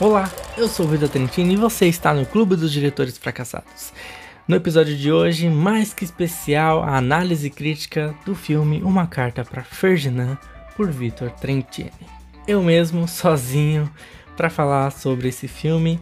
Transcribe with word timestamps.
Olá, 0.00 0.30
eu 0.56 0.68
sou 0.68 0.86
o 0.86 0.88
Vitor 0.90 1.08
Trentini 1.08 1.54
e 1.54 1.56
você 1.56 1.86
está 1.86 2.14
no 2.14 2.24
Clube 2.24 2.54
dos 2.54 2.70
Diretores 2.70 3.18
Fracassados. 3.18 3.92
No 4.46 4.54
episódio 4.54 4.96
de 4.96 5.10
hoje, 5.10 5.48
mais 5.48 5.92
que 5.92 6.04
especial, 6.04 6.84
a 6.84 6.96
análise 6.96 7.50
crítica 7.50 8.14
do 8.24 8.32
filme 8.32 8.80
Uma 8.84 9.08
Carta 9.08 9.44
para 9.44 9.64
Ferdinand 9.64 10.38
por 10.76 10.88
Vitor 10.88 11.32
Trentini. 11.32 11.90
Eu 12.46 12.62
mesmo, 12.62 13.08
sozinho, 13.08 13.90
para 14.36 14.48
falar 14.48 14.92
sobre 14.92 15.30
esse 15.30 15.48
filme. 15.48 15.98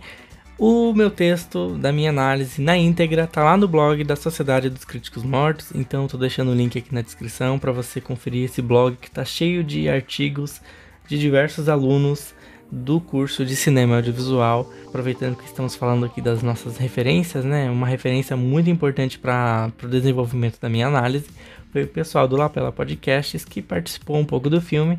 O 0.58 0.92
meu 0.92 1.10
texto 1.10 1.78
da 1.78 1.90
minha 1.90 2.10
análise 2.10 2.60
na 2.60 2.76
íntegra 2.76 3.26
tá 3.26 3.42
lá 3.42 3.56
no 3.56 3.66
blog 3.66 4.04
da 4.04 4.14
Sociedade 4.14 4.68
dos 4.68 4.84
Críticos 4.84 5.22
Mortos, 5.22 5.68
então 5.74 6.06
tô 6.06 6.18
deixando 6.18 6.50
o 6.50 6.54
link 6.54 6.78
aqui 6.78 6.94
na 6.94 7.00
descrição 7.00 7.58
para 7.58 7.72
você 7.72 7.98
conferir 7.98 8.44
esse 8.44 8.60
blog 8.60 8.94
que 8.96 9.10
tá 9.10 9.24
cheio 9.24 9.64
de 9.64 9.88
artigos 9.88 10.60
de 11.08 11.18
diversos 11.18 11.66
alunos 11.66 12.35
do 12.70 13.00
curso 13.00 13.44
de 13.44 13.54
cinema 13.54 13.96
audiovisual. 13.96 14.70
Aproveitando 14.86 15.36
que 15.36 15.44
estamos 15.44 15.74
falando 15.74 16.06
aqui 16.06 16.20
das 16.20 16.42
nossas 16.42 16.76
referências, 16.76 17.44
né? 17.44 17.70
Uma 17.70 17.86
referência 17.86 18.36
muito 18.36 18.70
importante 18.70 19.18
para 19.18 19.70
o 19.82 19.88
desenvolvimento 19.88 20.60
da 20.60 20.68
minha 20.68 20.86
análise 20.86 21.26
foi 21.72 21.82
o 21.82 21.88
pessoal 21.88 22.26
do 22.26 22.36
Lapela 22.36 22.72
Podcasts 22.72 23.44
que 23.44 23.60
participou 23.60 24.16
um 24.16 24.24
pouco 24.24 24.48
do 24.48 24.60
filme. 24.60 24.98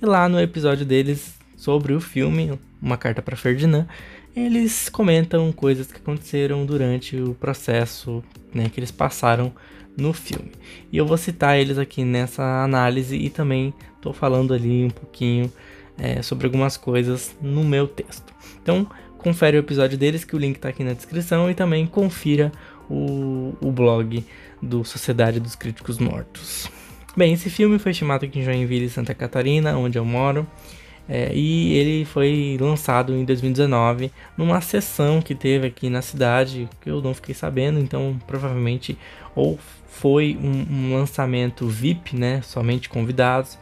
E 0.00 0.04
lá 0.04 0.28
no 0.28 0.40
episódio 0.40 0.84
deles 0.84 1.34
sobre 1.56 1.92
o 1.92 2.00
filme, 2.00 2.58
Uma 2.80 2.96
Carta 2.96 3.22
para 3.22 3.36
Ferdinand, 3.36 3.86
eles 4.36 4.88
comentam 4.88 5.50
coisas 5.52 5.90
que 5.90 5.98
aconteceram 5.98 6.64
durante 6.64 7.16
o 7.16 7.34
processo 7.34 8.22
né, 8.54 8.68
que 8.68 8.78
eles 8.78 8.90
passaram 8.90 9.52
no 9.96 10.12
filme. 10.12 10.52
E 10.92 10.96
eu 10.96 11.06
vou 11.06 11.16
citar 11.16 11.58
eles 11.58 11.78
aqui 11.78 12.04
nessa 12.04 12.62
análise 12.62 13.16
e 13.16 13.28
também 13.28 13.74
estou 13.96 14.12
falando 14.12 14.54
ali 14.54 14.84
um 14.84 14.90
pouquinho 14.90 15.50
é, 15.98 16.22
sobre 16.22 16.46
algumas 16.46 16.76
coisas 16.76 17.36
no 17.40 17.64
meu 17.64 17.86
texto. 17.86 18.32
Então, 18.62 18.86
confere 19.18 19.56
o 19.56 19.60
episódio 19.60 19.98
deles, 19.98 20.24
que 20.24 20.36
o 20.36 20.38
link 20.38 20.56
está 20.56 20.68
aqui 20.68 20.84
na 20.84 20.92
descrição, 20.92 21.50
e 21.50 21.54
também 21.54 21.86
confira 21.86 22.52
o, 22.88 23.54
o 23.60 23.70
blog 23.70 24.24
do 24.62 24.84
Sociedade 24.84 25.40
dos 25.40 25.54
Críticos 25.54 25.98
Mortos. 25.98 26.70
Bem, 27.16 27.32
esse 27.32 27.50
filme 27.50 27.78
foi 27.78 27.92
filmado 27.92 28.24
aqui 28.24 28.38
em 28.38 28.44
Joinville, 28.44 28.88
Santa 28.88 29.14
Catarina, 29.14 29.76
onde 29.76 29.98
eu 29.98 30.04
moro. 30.04 30.46
É, 31.08 31.32
e 31.34 31.72
ele 31.72 32.04
foi 32.04 32.58
lançado 32.60 33.14
em 33.14 33.24
2019 33.24 34.12
numa 34.36 34.60
sessão 34.60 35.22
que 35.22 35.34
teve 35.34 35.66
aqui 35.66 35.88
na 35.88 36.02
cidade, 36.02 36.68
que 36.82 36.90
eu 36.90 37.00
não 37.00 37.14
fiquei 37.14 37.34
sabendo, 37.34 37.80
então 37.80 38.20
provavelmente 38.26 38.98
ou 39.34 39.58
foi 39.88 40.38
um, 40.40 40.66
um 40.70 40.94
lançamento 40.94 41.66
VIP, 41.66 42.14
né, 42.14 42.42
somente 42.42 42.90
convidados, 42.90 43.58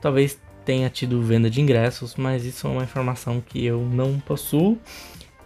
talvez 0.00 0.38
tenha 0.66 0.90
tido 0.90 1.22
venda 1.22 1.48
de 1.48 1.60
ingressos, 1.60 2.16
mas 2.16 2.44
isso 2.44 2.66
é 2.66 2.70
uma 2.70 2.82
informação 2.82 3.40
que 3.40 3.64
eu 3.64 3.80
não 3.80 4.18
possuo. 4.18 4.76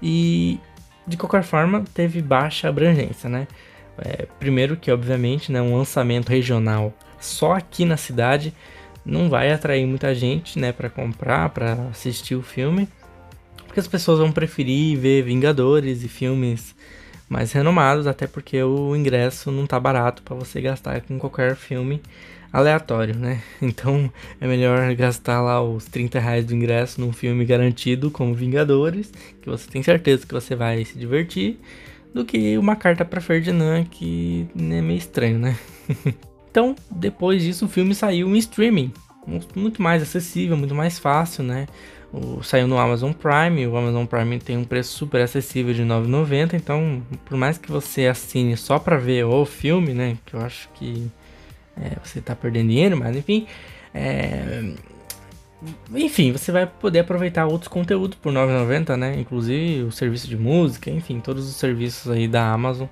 E 0.02 0.58
de 1.06 1.16
qualquer 1.16 1.42
forma, 1.42 1.84
teve 1.94 2.22
baixa 2.22 2.68
abrangência, 2.68 3.28
né? 3.28 3.46
É, 3.98 4.26
primeiro 4.38 4.76
que, 4.76 4.90
obviamente, 4.90 5.52
né, 5.52 5.60
um 5.60 5.76
lançamento 5.76 6.30
regional 6.30 6.94
só 7.20 7.52
aqui 7.52 7.84
na 7.84 7.98
cidade 7.98 8.54
não 9.04 9.28
vai 9.28 9.52
atrair 9.52 9.86
muita 9.86 10.14
gente, 10.14 10.58
né, 10.58 10.72
para 10.72 10.88
comprar, 10.88 11.50
para 11.50 11.72
assistir 11.90 12.34
o 12.34 12.42
filme, 12.42 12.88
porque 13.66 13.80
as 13.80 13.86
pessoas 13.86 14.18
vão 14.18 14.32
preferir 14.32 14.98
ver 14.98 15.22
Vingadores 15.22 16.02
e 16.02 16.08
filmes 16.08 16.74
mais 17.30 17.52
renomados, 17.52 18.08
até 18.08 18.26
porque 18.26 18.60
o 18.60 18.94
ingresso 18.96 19.52
não 19.52 19.64
tá 19.64 19.78
barato 19.78 20.20
para 20.22 20.34
você 20.34 20.60
gastar 20.60 21.00
com 21.02 21.16
qualquer 21.16 21.54
filme 21.54 22.02
aleatório, 22.52 23.16
né? 23.16 23.40
Então 23.62 24.12
é 24.40 24.48
melhor 24.48 24.92
gastar 24.96 25.40
lá 25.40 25.62
os 25.62 25.84
30 25.84 26.18
reais 26.18 26.44
do 26.44 26.56
ingresso 26.56 27.00
num 27.00 27.12
filme 27.12 27.44
garantido 27.44 28.10
como 28.10 28.34
Vingadores, 28.34 29.12
que 29.40 29.48
você 29.48 29.70
tem 29.70 29.80
certeza 29.80 30.26
que 30.26 30.34
você 30.34 30.56
vai 30.56 30.84
se 30.84 30.98
divertir, 30.98 31.60
do 32.12 32.24
que 32.24 32.58
uma 32.58 32.74
carta 32.74 33.04
para 33.04 33.20
Ferdinand 33.20 33.84
que 33.84 34.48
é 34.56 34.82
meio 34.82 34.98
estranho, 34.98 35.38
né? 35.38 35.56
então, 36.50 36.74
depois 36.90 37.44
disso, 37.44 37.66
o 37.66 37.68
filme 37.68 37.94
saiu 37.94 38.28
em 38.34 38.38
streaming, 38.38 38.92
muito 39.54 39.80
mais 39.80 40.02
acessível, 40.02 40.56
muito 40.56 40.74
mais 40.74 40.98
fácil, 40.98 41.44
né? 41.44 41.68
O, 42.12 42.42
saiu 42.42 42.66
no 42.66 42.78
Amazon 42.78 43.12
Prime, 43.12 43.66
o 43.66 43.76
Amazon 43.76 44.04
Prime 44.04 44.38
tem 44.40 44.56
um 44.56 44.64
preço 44.64 44.92
super 44.96 45.20
acessível 45.20 45.72
de 45.72 45.82
9,90, 45.84 46.54
então 46.54 47.02
por 47.24 47.36
mais 47.36 47.56
que 47.56 47.70
você 47.70 48.06
assine 48.06 48.56
só 48.56 48.78
para 48.78 48.96
ver 48.96 49.24
o 49.24 49.44
filme, 49.46 49.94
né, 49.94 50.16
que 50.26 50.34
eu 50.34 50.40
acho 50.40 50.68
que 50.74 51.08
é, 51.76 51.96
você 52.02 52.18
está 52.18 52.34
perdendo 52.34 52.68
dinheiro, 52.68 52.96
mas 52.96 53.16
enfim. 53.16 53.46
É, 53.94 54.72
enfim, 55.94 56.32
você 56.32 56.50
vai 56.50 56.66
poder 56.66 57.00
aproveitar 57.00 57.46
outros 57.46 57.68
conteúdos 57.68 58.18
por 58.18 58.32
9,90, 58.32 58.96
né? 58.96 59.20
Inclusive 59.20 59.82
o 59.82 59.92
serviço 59.92 60.26
de 60.26 60.36
música, 60.36 60.90
enfim, 60.90 61.20
todos 61.20 61.48
os 61.48 61.56
serviços 61.56 62.10
aí 62.10 62.26
da 62.26 62.50
Amazon. 62.50 62.88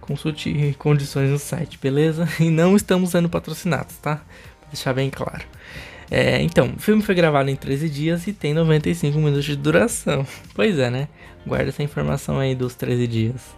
Consulte 0.00 0.74
condições 0.78 1.30
no 1.30 1.38
site, 1.38 1.78
beleza? 1.80 2.28
E 2.40 2.50
não 2.50 2.74
estamos 2.76 3.10
sendo 3.10 3.28
patrocinados, 3.28 3.96
tá? 3.98 4.16
Pra 4.60 4.68
deixar 4.72 4.92
bem 4.92 5.10
claro. 5.10 5.44
É, 6.10 6.40
então, 6.42 6.72
o 6.76 6.80
filme 6.80 7.02
foi 7.02 7.14
gravado 7.14 7.50
em 7.50 7.56
13 7.56 7.88
dias 7.88 8.26
e 8.26 8.32
tem 8.32 8.54
95 8.54 9.18
minutos 9.18 9.44
de 9.44 9.56
duração. 9.56 10.26
Pois 10.54 10.78
é, 10.78 10.90
né? 10.90 11.08
Guarda 11.46 11.68
essa 11.68 11.82
informação 11.82 12.38
aí 12.38 12.54
dos 12.54 12.74
13 12.74 13.06
dias. 13.06 13.56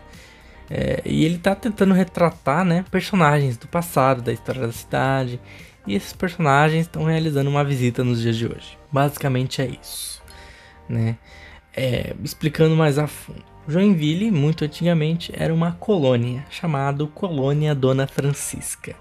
É, 0.69 1.03
e 1.05 1.25
ele 1.25 1.39
tá 1.39 1.55
tentando 1.55 1.93
retratar, 1.93 2.65
né, 2.65 2.85
personagens 2.91 3.57
do 3.57 3.67
passado, 3.67 4.23
da 4.23 4.33
história 4.33 4.61
da 4.61 4.73
cidade. 4.73 5.41
E 5.87 5.95
esses 5.95 6.13
personagens 6.13 6.83
estão 6.83 7.05
realizando 7.05 7.51
uma 7.51 7.65
visita 7.65 8.05
nos 8.05 8.21
dias 8.21 8.37
de 8.37 8.47
hoje. 8.47 8.79
Basicamente 8.93 9.63
é 9.63 9.67
isso, 9.67 10.23
né? 10.89 11.17
É, 11.75 12.15
explicando 12.23 12.77
mais 12.77 12.99
a 12.99 13.07
fundo. 13.07 13.43
Joinville, 13.67 14.31
muito 14.31 14.65
antigamente, 14.65 15.33
era 15.35 15.55
uma 15.55 15.73
colônia 15.73 16.45
chamada 16.51 17.07
Colônia 17.07 17.75
Dona 17.75 18.07
Francisca, 18.07 18.95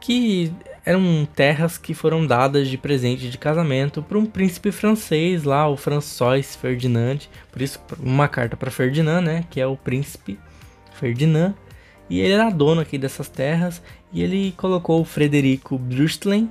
que 0.00 0.52
eram 0.84 1.28
terras 1.34 1.76
que 1.76 1.92
foram 1.92 2.26
dadas 2.26 2.68
de 2.68 2.78
presente 2.78 3.28
de 3.28 3.36
casamento 3.36 4.02
para 4.02 4.18
um 4.18 4.24
príncipe 4.24 4.72
francês 4.72 5.44
lá, 5.44 5.68
o 5.68 5.76
François 5.76 6.56
Ferdinand. 6.56 7.18
Por 7.52 7.60
isso, 7.60 7.78
uma 7.98 8.26
carta 8.26 8.56
para 8.56 8.70
Ferdinand, 8.70 9.20
né, 9.20 9.44
que 9.50 9.60
é 9.60 9.66
o 9.66 9.76
príncipe 9.76 10.38
Ferdinand, 10.94 11.54
e 12.08 12.20
ele 12.20 12.32
era 12.32 12.48
dono 12.50 12.80
aqui 12.80 12.96
dessas 12.96 13.28
terras, 13.28 13.82
e 14.12 14.22
ele 14.22 14.52
colocou 14.56 15.00
o 15.02 15.04
Frederico 15.04 15.76
Brustlen 15.76 16.50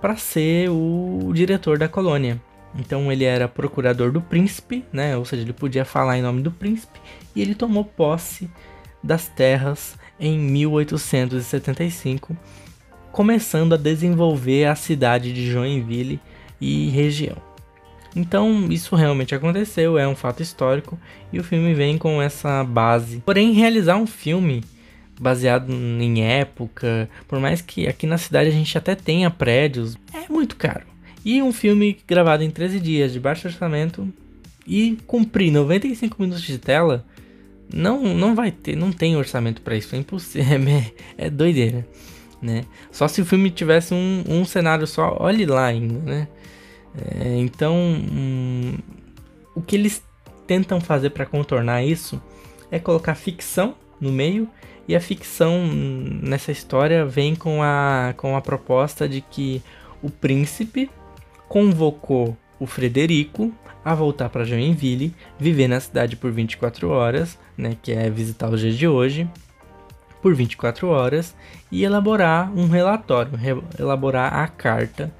para 0.00 0.16
ser 0.16 0.70
o 0.70 1.30
diretor 1.34 1.78
da 1.78 1.88
colônia. 1.88 2.40
Então 2.78 3.12
ele 3.12 3.24
era 3.24 3.46
procurador 3.46 4.10
do 4.10 4.20
príncipe, 4.20 4.84
né? 4.92 5.16
Ou 5.16 5.24
seja, 5.24 5.42
ele 5.42 5.52
podia 5.52 5.84
falar 5.84 6.18
em 6.18 6.22
nome 6.22 6.42
do 6.42 6.50
príncipe, 6.50 6.98
e 7.36 7.42
ele 7.42 7.54
tomou 7.54 7.84
posse 7.84 8.50
das 9.02 9.28
terras 9.28 9.96
em 10.18 10.38
1875, 10.38 12.36
começando 13.14 13.74
a 13.74 13.76
desenvolver 13.76 14.64
a 14.64 14.74
cidade 14.74 15.32
de 15.32 15.48
Joinville 15.48 16.18
e 16.60 16.88
região. 16.88 17.36
Então, 18.16 18.66
isso 18.72 18.96
realmente 18.96 19.32
aconteceu, 19.36 19.96
é 19.96 20.06
um 20.06 20.16
fato 20.16 20.42
histórico 20.42 20.98
e 21.32 21.38
o 21.38 21.44
filme 21.44 21.72
vem 21.74 21.96
com 21.96 22.20
essa 22.20 22.64
base. 22.64 23.22
Porém, 23.24 23.52
realizar 23.52 23.96
um 23.96 24.06
filme 24.06 24.64
baseado 25.20 25.72
em 25.72 26.24
época, 26.24 27.08
por 27.28 27.38
mais 27.38 27.60
que 27.60 27.86
aqui 27.86 28.04
na 28.04 28.18
cidade 28.18 28.48
a 28.48 28.52
gente 28.52 28.76
até 28.76 28.96
tenha 28.96 29.30
prédios, 29.30 29.96
é 30.12 30.28
muito 30.28 30.56
caro. 30.56 30.84
E 31.24 31.40
um 31.40 31.52
filme 31.52 31.96
gravado 32.08 32.42
em 32.42 32.50
13 32.50 32.80
dias, 32.80 33.12
de 33.12 33.20
baixo 33.20 33.46
orçamento, 33.46 34.12
e 34.66 34.98
cumprir 35.06 35.52
95 35.52 36.20
minutos 36.20 36.42
de 36.42 36.58
tela, 36.58 37.06
não, 37.72 38.02
não 38.02 38.34
vai 38.34 38.50
ter, 38.50 38.74
não 38.74 38.90
tem 38.90 39.16
orçamento 39.16 39.62
para 39.62 39.76
isso, 39.76 39.94
é 39.94 39.98
impossível, 39.98 40.58
é, 40.68 40.92
é 41.26 41.30
doideira, 41.30 41.86
né? 42.44 42.64
Só 42.92 43.08
se 43.08 43.22
o 43.22 43.24
filme 43.24 43.50
tivesse 43.50 43.94
um, 43.94 44.22
um 44.28 44.44
cenário 44.44 44.86
só, 44.86 45.16
olhe 45.18 45.46
lá 45.46 45.64
ainda, 45.64 45.98
né? 46.00 46.28
É, 46.96 47.38
então, 47.38 47.74
hum, 47.74 48.74
o 49.54 49.62
que 49.62 49.74
eles 49.74 50.02
tentam 50.46 50.80
fazer 50.80 51.10
para 51.10 51.24
contornar 51.24 51.82
isso 51.82 52.22
é 52.70 52.78
colocar 52.78 53.14
ficção 53.14 53.74
no 53.98 54.12
meio 54.12 54.46
e 54.86 54.94
a 54.94 55.00
ficção 55.00 55.66
nessa 55.66 56.52
história 56.52 57.06
vem 57.06 57.34
com 57.34 57.62
a, 57.62 58.12
com 58.16 58.36
a 58.36 58.42
proposta 58.42 59.08
de 59.08 59.22
que 59.22 59.62
o 60.02 60.10
príncipe 60.10 60.90
convocou 61.48 62.36
o 62.60 62.66
Frederico 62.66 63.52
a 63.82 63.94
voltar 63.94 64.28
para 64.28 64.44
Joinville, 64.44 65.14
viver 65.38 65.68
na 65.68 65.80
cidade 65.80 66.16
por 66.16 66.30
24 66.30 66.88
horas, 66.90 67.38
né, 67.56 67.76
que 67.82 67.92
é 67.92 68.10
visitar 68.10 68.50
os 68.50 68.60
dias 68.60 68.76
de 68.76 68.86
hoje, 68.86 69.28
por 70.24 70.34
24 70.34 70.88
horas, 70.88 71.36
e 71.70 71.84
elaborar 71.84 72.50
um 72.56 72.66
relatório, 72.66 73.32
elaborar 73.78 74.32
a 74.32 74.48
carta 74.48 75.12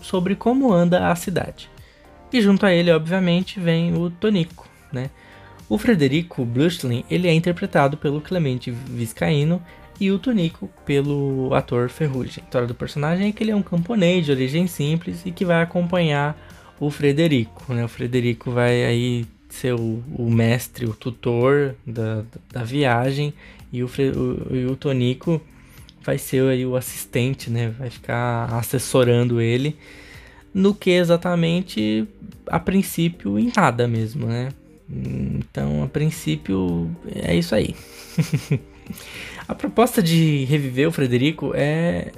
sobre 0.00 0.34
como 0.34 0.72
anda 0.72 1.10
a 1.10 1.14
cidade. 1.14 1.68
E 2.32 2.40
junto 2.40 2.64
a 2.64 2.72
ele, 2.72 2.90
obviamente, 2.90 3.60
vem 3.60 3.94
o 3.94 4.08
Tonico, 4.08 4.66
né? 4.90 5.10
O 5.68 5.76
Frederico 5.76 6.46
Blushlin, 6.46 7.04
ele 7.10 7.28
é 7.28 7.34
interpretado 7.34 7.98
pelo 7.98 8.22
Clemente 8.22 8.70
Viscaíno 8.70 9.62
e 10.00 10.10
o 10.10 10.18
Tonico 10.18 10.70
pelo 10.86 11.52
ator 11.52 11.90
Ferrugem. 11.90 12.42
A 12.42 12.44
história 12.46 12.66
do 12.66 12.74
personagem 12.74 13.28
é 13.28 13.32
que 13.32 13.44
ele 13.44 13.50
é 13.50 13.56
um 13.56 13.60
camponês 13.60 14.24
de 14.24 14.32
origem 14.32 14.66
simples 14.66 15.26
e 15.26 15.30
que 15.30 15.44
vai 15.44 15.60
acompanhar 15.62 16.34
o 16.80 16.90
Frederico, 16.90 17.74
né? 17.74 17.84
O 17.84 17.88
Frederico 17.88 18.50
vai 18.50 18.82
aí 18.86 19.26
ser 19.50 19.74
o, 19.74 20.02
o 20.14 20.30
mestre, 20.30 20.86
o 20.86 20.94
tutor 20.94 21.74
da, 21.86 22.22
da 22.50 22.64
viagem, 22.64 23.34
e 23.72 23.82
o, 23.82 23.86
o, 23.86 24.56
e 24.56 24.66
o 24.66 24.76
Tonico 24.76 25.40
vai 26.02 26.18
ser 26.18 26.42
aí 26.48 26.64
o 26.64 26.76
assistente, 26.76 27.50
né? 27.50 27.74
Vai 27.78 27.90
ficar 27.90 28.46
assessorando 28.54 29.40
ele 29.40 29.76
no 30.52 30.74
que 30.74 30.90
exatamente 30.90 32.06
a 32.46 32.58
princípio 32.58 33.38
em 33.38 33.52
nada 33.54 33.86
mesmo, 33.86 34.26
né? 34.26 34.48
Então, 34.90 35.82
a 35.82 35.86
princípio 35.86 36.90
é 37.14 37.34
isso 37.36 37.54
aí. 37.54 37.74
a 39.46 39.54
proposta 39.54 40.02
de 40.02 40.44
reviver 40.44 40.88
o 40.88 40.92
Frederico 40.92 41.52
é, 41.54 42.10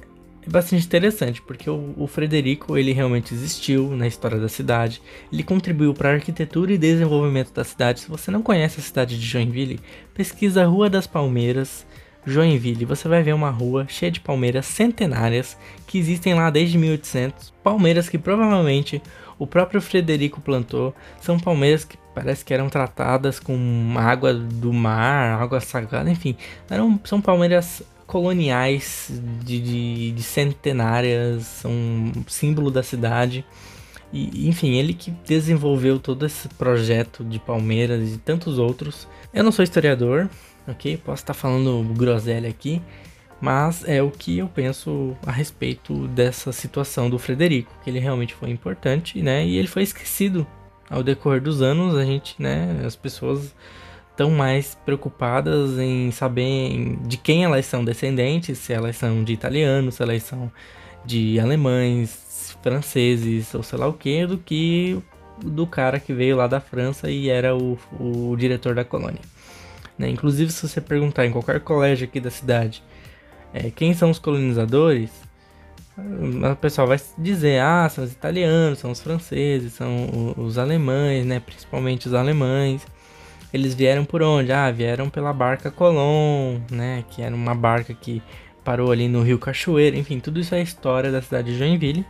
é 0.46 0.50
bastante 0.50 0.86
interessante, 0.86 1.42
porque 1.42 1.68
o, 1.68 1.94
o, 1.96 2.06
Frederico 2.06 2.78
ele 2.78 2.92
realmente 2.92 3.34
existiu 3.34 3.90
na 3.96 4.06
história 4.06 4.38
da 4.38 4.48
cidade. 4.48 5.02
Ele 5.32 5.42
contribuiu 5.42 5.92
para 5.92 6.10
a 6.10 6.12
arquitetura 6.14 6.72
e 6.72 6.78
desenvolvimento 6.78 7.52
da 7.52 7.64
cidade. 7.64 8.00
Se 8.00 8.08
você 8.08 8.30
não 8.30 8.40
conhece 8.40 8.78
a 8.78 8.82
cidade 8.82 9.18
de 9.18 9.26
Joinville, 9.26 9.80
pesquisa 10.20 10.66
Rua 10.66 10.90
das 10.90 11.06
Palmeiras 11.06 11.86
Joinville, 12.26 12.84
você 12.84 13.08
vai 13.08 13.22
ver 13.22 13.32
uma 13.32 13.48
rua 13.48 13.86
cheia 13.88 14.12
de 14.12 14.20
palmeiras 14.20 14.66
centenárias 14.66 15.56
que 15.86 15.96
existem 15.96 16.34
lá 16.34 16.50
desde 16.50 16.76
1800. 16.76 17.54
Palmeiras 17.64 18.06
que 18.06 18.18
provavelmente 18.18 19.00
o 19.38 19.46
próprio 19.46 19.80
Frederico 19.80 20.38
plantou. 20.42 20.94
São 21.22 21.40
palmeiras 21.40 21.86
que 21.86 21.96
parece 22.14 22.44
que 22.44 22.52
eram 22.52 22.68
tratadas 22.68 23.40
com 23.40 23.94
água 23.96 24.34
do 24.34 24.74
mar, 24.74 25.40
água 25.40 25.58
sagrada, 25.58 26.10
enfim. 26.10 26.36
Eram, 26.68 27.00
são 27.02 27.18
palmeiras 27.18 27.82
coloniais 28.06 29.10
de, 29.42 29.58
de, 29.58 30.12
de 30.12 30.22
centenárias, 30.22 31.44
são 31.44 31.70
um 31.70 32.12
símbolo 32.28 32.70
da 32.70 32.82
cidade. 32.82 33.42
E, 34.12 34.48
enfim, 34.48 34.74
ele 34.74 34.92
que 34.92 35.10
desenvolveu 35.24 35.98
todo 35.98 36.26
esse 36.26 36.48
projeto 36.48 37.24
de 37.24 37.38
Palmeiras 37.38 38.12
e 38.12 38.18
tantos 38.18 38.58
outros. 38.58 39.06
Eu 39.32 39.44
não 39.44 39.52
sou 39.52 39.62
historiador, 39.62 40.28
ok? 40.66 40.96
Posso 40.96 41.22
estar 41.22 41.34
falando 41.34 41.82
groselha 41.94 42.48
aqui, 42.48 42.82
mas 43.40 43.88
é 43.88 44.02
o 44.02 44.10
que 44.10 44.38
eu 44.38 44.48
penso 44.48 45.16
a 45.24 45.30
respeito 45.30 46.08
dessa 46.08 46.52
situação 46.52 47.08
do 47.08 47.18
Frederico, 47.18 47.72
que 47.82 47.90
ele 47.90 47.98
realmente 47.98 48.34
foi 48.34 48.50
importante, 48.50 49.22
né? 49.22 49.46
E 49.46 49.56
ele 49.56 49.68
foi 49.68 49.82
esquecido 49.82 50.46
ao 50.88 51.02
decorrer 51.02 51.40
dos 51.40 51.62
anos. 51.62 51.94
A 51.94 52.04
gente, 52.04 52.34
né? 52.38 52.82
As 52.84 52.96
pessoas 52.96 53.54
estão 54.10 54.30
mais 54.30 54.76
preocupadas 54.84 55.78
em 55.78 56.10
saber 56.10 56.98
de 57.06 57.16
quem 57.16 57.44
elas 57.44 57.64
são 57.64 57.82
descendentes, 57.84 58.58
se 58.58 58.72
elas 58.72 58.96
são 58.96 59.24
de 59.24 59.32
italianos, 59.32 59.94
se 59.94 60.02
elas 60.02 60.22
são 60.22 60.52
de 61.04 61.38
alemães, 61.40 62.56
franceses 62.62 63.54
ou 63.54 63.62
sei 63.62 63.78
lá 63.78 63.86
o 63.86 63.92
que, 63.92 64.26
do 64.26 64.38
que 64.38 64.98
do 65.42 65.66
cara 65.66 65.98
que 65.98 66.12
veio 66.12 66.36
lá 66.36 66.46
da 66.46 66.60
França 66.60 67.10
e 67.10 67.30
era 67.30 67.56
o, 67.56 67.78
o 67.98 68.36
diretor 68.36 68.74
da 68.74 68.84
colônia. 68.84 69.20
Né? 69.98 70.08
Inclusive, 70.10 70.52
se 70.52 70.68
você 70.68 70.80
perguntar 70.80 71.26
em 71.26 71.30
qualquer 71.32 71.60
colégio 71.60 72.06
aqui 72.06 72.20
da 72.20 72.30
cidade 72.30 72.82
é, 73.52 73.70
quem 73.70 73.92
são 73.94 74.10
os 74.10 74.18
colonizadores, 74.18 75.10
o 76.52 76.56
pessoal 76.56 76.86
vai 76.86 77.00
dizer: 77.18 77.60
ah, 77.60 77.88
são 77.88 78.04
os 78.04 78.12
italianos, 78.12 78.78
são 78.78 78.90
os 78.90 79.00
franceses, 79.00 79.72
são 79.72 80.34
os 80.36 80.56
alemães, 80.56 81.26
né? 81.26 81.40
principalmente 81.40 82.06
os 82.06 82.14
alemães. 82.14 82.86
Eles 83.52 83.74
vieram 83.74 84.04
por 84.04 84.22
onde? 84.22 84.52
Ah, 84.52 84.70
vieram 84.70 85.10
pela 85.10 85.32
barca 85.32 85.72
Colón, 85.72 86.60
né? 86.70 87.04
Que 87.10 87.20
era 87.20 87.34
uma 87.34 87.52
barca 87.52 87.92
que 87.92 88.22
parou 88.64 88.90
ali 88.90 89.08
no 89.08 89.22
Rio 89.22 89.38
Cachoeira. 89.38 89.96
Enfim, 89.96 90.20
tudo 90.20 90.40
isso 90.40 90.54
é 90.54 90.62
história 90.62 91.10
da 91.10 91.22
cidade 91.22 91.52
de 91.52 91.58
Joinville 91.58 92.04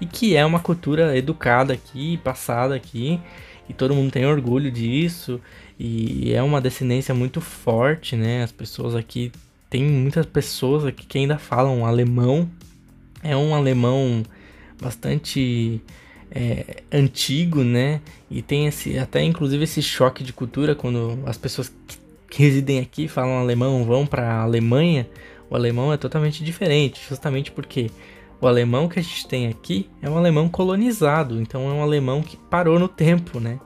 e 0.00 0.06
que 0.06 0.34
é 0.36 0.44
uma 0.44 0.58
cultura 0.58 1.16
educada 1.16 1.72
aqui, 1.72 2.16
passada 2.18 2.74
aqui, 2.74 3.20
e 3.68 3.72
todo 3.72 3.94
mundo 3.94 4.10
tem 4.10 4.26
orgulho 4.26 4.70
disso. 4.70 5.40
E 5.78 6.32
é 6.32 6.42
uma 6.42 6.60
descendência 6.60 7.14
muito 7.14 7.40
forte, 7.40 8.16
né? 8.16 8.42
As 8.42 8.52
pessoas 8.52 8.94
aqui. 8.94 9.32
Tem 9.70 9.82
muitas 9.82 10.26
pessoas 10.26 10.84
aqui 10.84 11.06
que 11.06 11.18
ainda 11.18 11.38
falam 11.38 11.86
alemão. 11.86 12.48
É 13.22 13.36
um 13.36 13.54
alemão 13.54 14.22
bastante 14.80 15.80
é, 16.30 16.82
antigo, 16.92 17.62
né? 17.62 18.00
E 18.30 18.42
tem 18.42 18.66
esse, 18.66 18.98
até 18.98 19.22
inclusive 19.22 19.64
esse 19.64 19.82
choque 19.82 20.24
de 20.24 20.32
cultura 20.32 20.74
quando 20.74 21.18
as 21.26 21.36
pessoas 21.36 21.72
que 22.30 22.42
residem 22.42 22.80
aqui 22.80 23.06
falam 23.08 23.38
alemão 23.38 23.84
vão 23.84 24.06
para 24.06 24.26
a 24.26 24.42
Alemanha. 24.42 25.06
O 25.52 25.56
alemão 25.56 25.92
é 25.92 25.98
totalmente 25.98 26.42
diferente, 26.42 27.04
justamente 27.06 27.52
porque 27.52 27.90
o 28.40 28.46
alemão 28.46 28.88
que 28.88 28.98
a 28.98 29.02
gente 29.02 29.28
tem 29.28 29.48
aqui 29.48 29.90
é 30.00 30.08
um 30.08 30.16
alemão 30.16 30.48
colonizado, 30.48 31.38
então 31.38 31.68
é 31.68 31.72
um 31.74 31.82
alemão 31.82 32.22
que 32.22 32.38
parou 32.38 32.78
no 32.78 32.88
tempo, 32.88 33.38
né? 33.38 33.60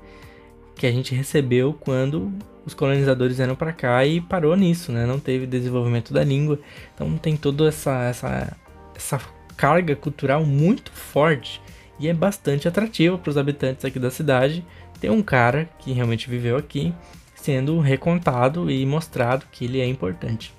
que 0.77 0.87
a 0.87 0.93
gente 0.93 1.15
recebeu 1.15 1.73
quando 1.73 2.33
os 2.65 2.75
colonizadores 2.75 3.37
vieram 3.37 3.57
para 3.57 3.73
cá 3.73 4.05
e 4.05 4.21
parou 4.21 4.55
nisso, 4.55 4.93
né? 4.93 5.07
Não 5.07 5.19
teve 5.19 5.47
desenvolvimento 5.47 6.13
da 6.13 6.23
língua. 6.23 6.59
Então 6.95 7.17
tem 7.17 7.37
toda 7.37 7.69
essa, 7.69 8.05
essa, 8.05 8.57
essa 8.95 9.21
carga 9.57 9.97
cultural 9.97 10.45
muito 10.45 10.93
forte 10.93 11.63
e 11.99 12.09
é 12.09 12.13
bastante 12.13 12.69
atrativa 12.69 13.17
para 13.17 13.31
os 13.31 13.39
habitantes 13.39 13.85
aqui 13.85 13.99
da 13.99 14.11
cidade. 14.11 14.65
Tem 15.01 15.11
um 15.11 15.23
cara 15.23 15.69
que 15.79 15.93
realmente 15.93 16.29
viveu 16.29 16.57
aqui 16.57 16.93
sendo 17.35 17.79
recontado 17.79 18.71
e 18.71 18.85
mostrado 18.85 19.47
que 19.51 19.65
ele 19.65 19.81
é 19.81 19.87
importante. 19.87 20.56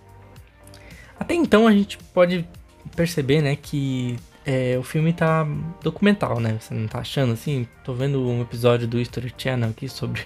Até 1.20 1.34
então 1.34 1.68
a 1.68 1.72
gente 1.72 1.98
pode 2.14 2.48
perceber, 2.96 3.42
né, 3.42 3.56
que 3.56 4.18
é, 4.46 4.78
o 4.78 4.84
filme 4.84 5.12
tá 5.12 5.46
documental, 5.84 6.40
né? 6.40 6.58
Você 6.58 6.74
não 6.74 6.88
tá 6.88 7.00
achando 7.00 7.34
assim? 7.34 7.68
Tô 7.84 7.94
vendo 7.94 8.26
um 8.26 8.42
episódio 8.42 8.88
do 8.88 8.98
History 8.98 9.34
Channel 9.38 9.70
aqui 9.70 9.90
sobre 9.90 10.22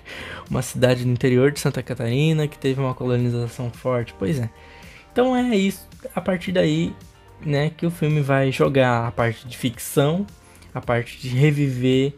uma 0.48 0.62
cidade 0.62 1.04
no 1.06 1.12
interior 1.12 1.52
de 1.52 1.60
Santa 1.60 1.82
Catarina 1.82 2.48
que 2.48 2.56
teve 2.56 2.80
uma 2.80 2.94
colonização 2.94 3.72
forte. 3.72 4.14
Pois 4.20 4.40
é. 4.40 4.48
Então 5.12 5.36
é 5.36 5.56
isso. 5.56 5.88
A 6.14 6.22
partir 6.22 6.52
daí, 6.52 6.94
né, 7.44 7.72
que 7.76 7.84
o 7.84 7.90
filme 7.90 8.22
vai 8.22 8.52
jogar 8.52 9.08
a 9.08 9.12
parte 9.12 9.48
de 9.48 9.58
ficção, 9.58 10.28
a 10.72 10.80
parte 10.80 11.20
de 11.20 11.30
reviver 11.30 12.14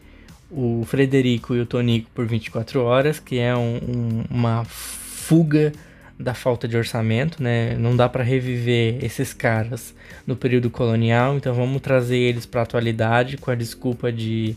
o 0.51 0.83
Frederico 0.85 1.55
e 1.55 1.61
o 1.61 1.65
Tonico 1.65 2.09
por 2.13 2.27
24 2.27 2.81
horas, 2.81 3.17
que 3.17 3.39
é 3.39 3.55
um, 3.55 3.77
um, 3.77 4.23
uma 4.29 4.65
fuga 4.65 5.71
da 6.19 6.33
falta 6.33 6.67
de 6.67 6.77
orçamento, 6.77 7.41
né? 7.41 7.75
Não 7.75 7.95
dá 7.95 8.07
para 8.07 8.23
reviver 8.23 9.03
esses 9.03 9.33
caras 9.33 9.93
no 10.25 10.35
período 10.35 10.69
colonial, 10.69 11.35
então 11.35 11.53
vamos 11.53 11.81
trazer 11.81 12.17
eles 12.17 12.45
para 12.45 12.61
a 12.61 12.63
atualidade 12.63 13.37
com 13.37 13.51
a 13.51 13.55
desculpa 13.55 14.11
de 14.11 14.55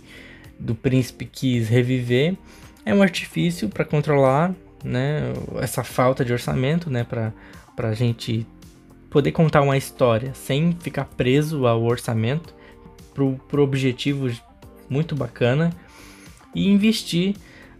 do 0.58 0.74
príncipe 0.74 1.26
quis 1.26 1.68
reviver. 1.68 2.34
É 2.84 2.94
um 2.94 3.02
artifício 3.02 3.68
para 3.68 3.84
controlar, 3.84 4.54
né, 4.82 5.32
essa 5.60 5.82
falta 5.82 6.24
de 6.24 6.32
orçamento, 6.32 6.88
né, 6.90 7.04
para 7.04 7.32
para 7.74 7.90
a 7.90 7.94
gente 7.94 8.46
poder 9.10 9.32
contar 9.32 9.60
uma 9.60 9.76
história 9.76 10.32
sem 10.34 10.74
ficar 10.80 11.04
preso 11.04 11.66
ao 11.66 11.82
orçamento, 11.82 12.54
pro, 13.12 13.38
pro 13.48 13.62
objetivo 13.62 14.30
muito 14.88 15.14
bacana 15.14 15.70
e 16.54 16.68
investir 16.68 17.34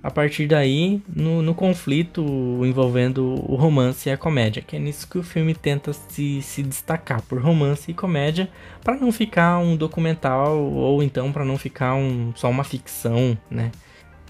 a 0.07 0.11
partir 0.11 0.47
daí 0.47 1.03
no, 1.13 1.43
no, 1.43 1.53
conflito 1.53 2.25
envolvendo 2.63 3.25
o 3.51 3.57
romance 3.57 4.09
e 4.09 4.13
a 4.13 4.17
comédia, 4.17 4.63
que 4.63 4.77
é 4.77 4.79
nisso 4.79 5.09
que 5.09 5.19
o 5.19 5.23
filme 5.23 5.53
tenta 5.53 5.93
se, 5.93 6.41
se 6.43 6.63
destacar 6.63 7.21
por 7.23 7.43
romance 7.43 7.91
e 7.91 7.95
comédia, 7.95 8.49
para 8.85 8.95
não 8.95 9.11
ficar 9.11 9.59
um 9.59 9.75
documental 9.75 10.59
ou 10.59 11.03
então 11.03 11.33
para 11.33 11.45
não 11.45 11.59
ficar 11.59 11.97
um, 11.97 12.33
só 12.37 12.49
uma 12.49 12.63
ficção, 12.63 13.37
né? 13.51 13.73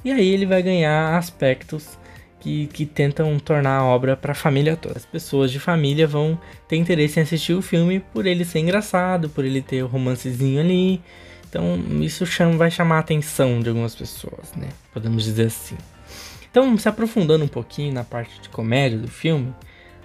E 0.02 0.10
aí 0.10 0.26
ele 0.26 0.46
vai 0.46 0.62
ganhar 0.62 1.14
aspectos 1.14 1.98
que, 2.40 2.68
que 2.68 2.86
tentam 2.86 3.38
tornar 3.38 3.76
a 3.76 3.84
obra 3.84 4.16
para 4.16 4.32
a 4.32 4.34
família 4.34 4.78
toda. 4.78 4.96
As 4.96 5.04
pessoas 5.04 5.50
de 5.50 5.60
família 5.60 6.06
vão 6.06 6.40
ter 6.66 6.76
interesse 6.76 7.20
em 7.20 7.22
assistir 7.22 7.52
o 7.52 7.60
filme 7.60 8.00
por 8.00 8.24
ele 8.24 8.46
ser 8.46 8.60
engraçado, 8.60 9.28
por 9.28 9.44
ele 9.44 9.60
ter 9.60 9.82
o 9.82 9.88
romancezinho 9.88 10.58
ali, 10.58 11.02
então, 11.48 11.78
isso 12.00 12.26
chama, 12.26 12.56
vai 12.56 12.70
chamar 12.70 12.96
a 12.96 13.00
atenção 13.00 13.60
de 13.60 13.68
algumas 13.68 13.94
pessoas, 13.94 14.52
né? 14.56 14.68
Podemos 14.92 15.24
dizer 15.24 15.46
assim. 15.46 15.76
Então, 16.50 16.76
se 16.76 16.88
aprofundando 16.88 17.44
um 17.44 17.48
pouquinho 17.48 17.92
na 17.92 18.04
parte 18.04 18.40
de 18.40 18.48
comédia 18.48 18.98
do 18.98 19.08
filme, 19.08 19.54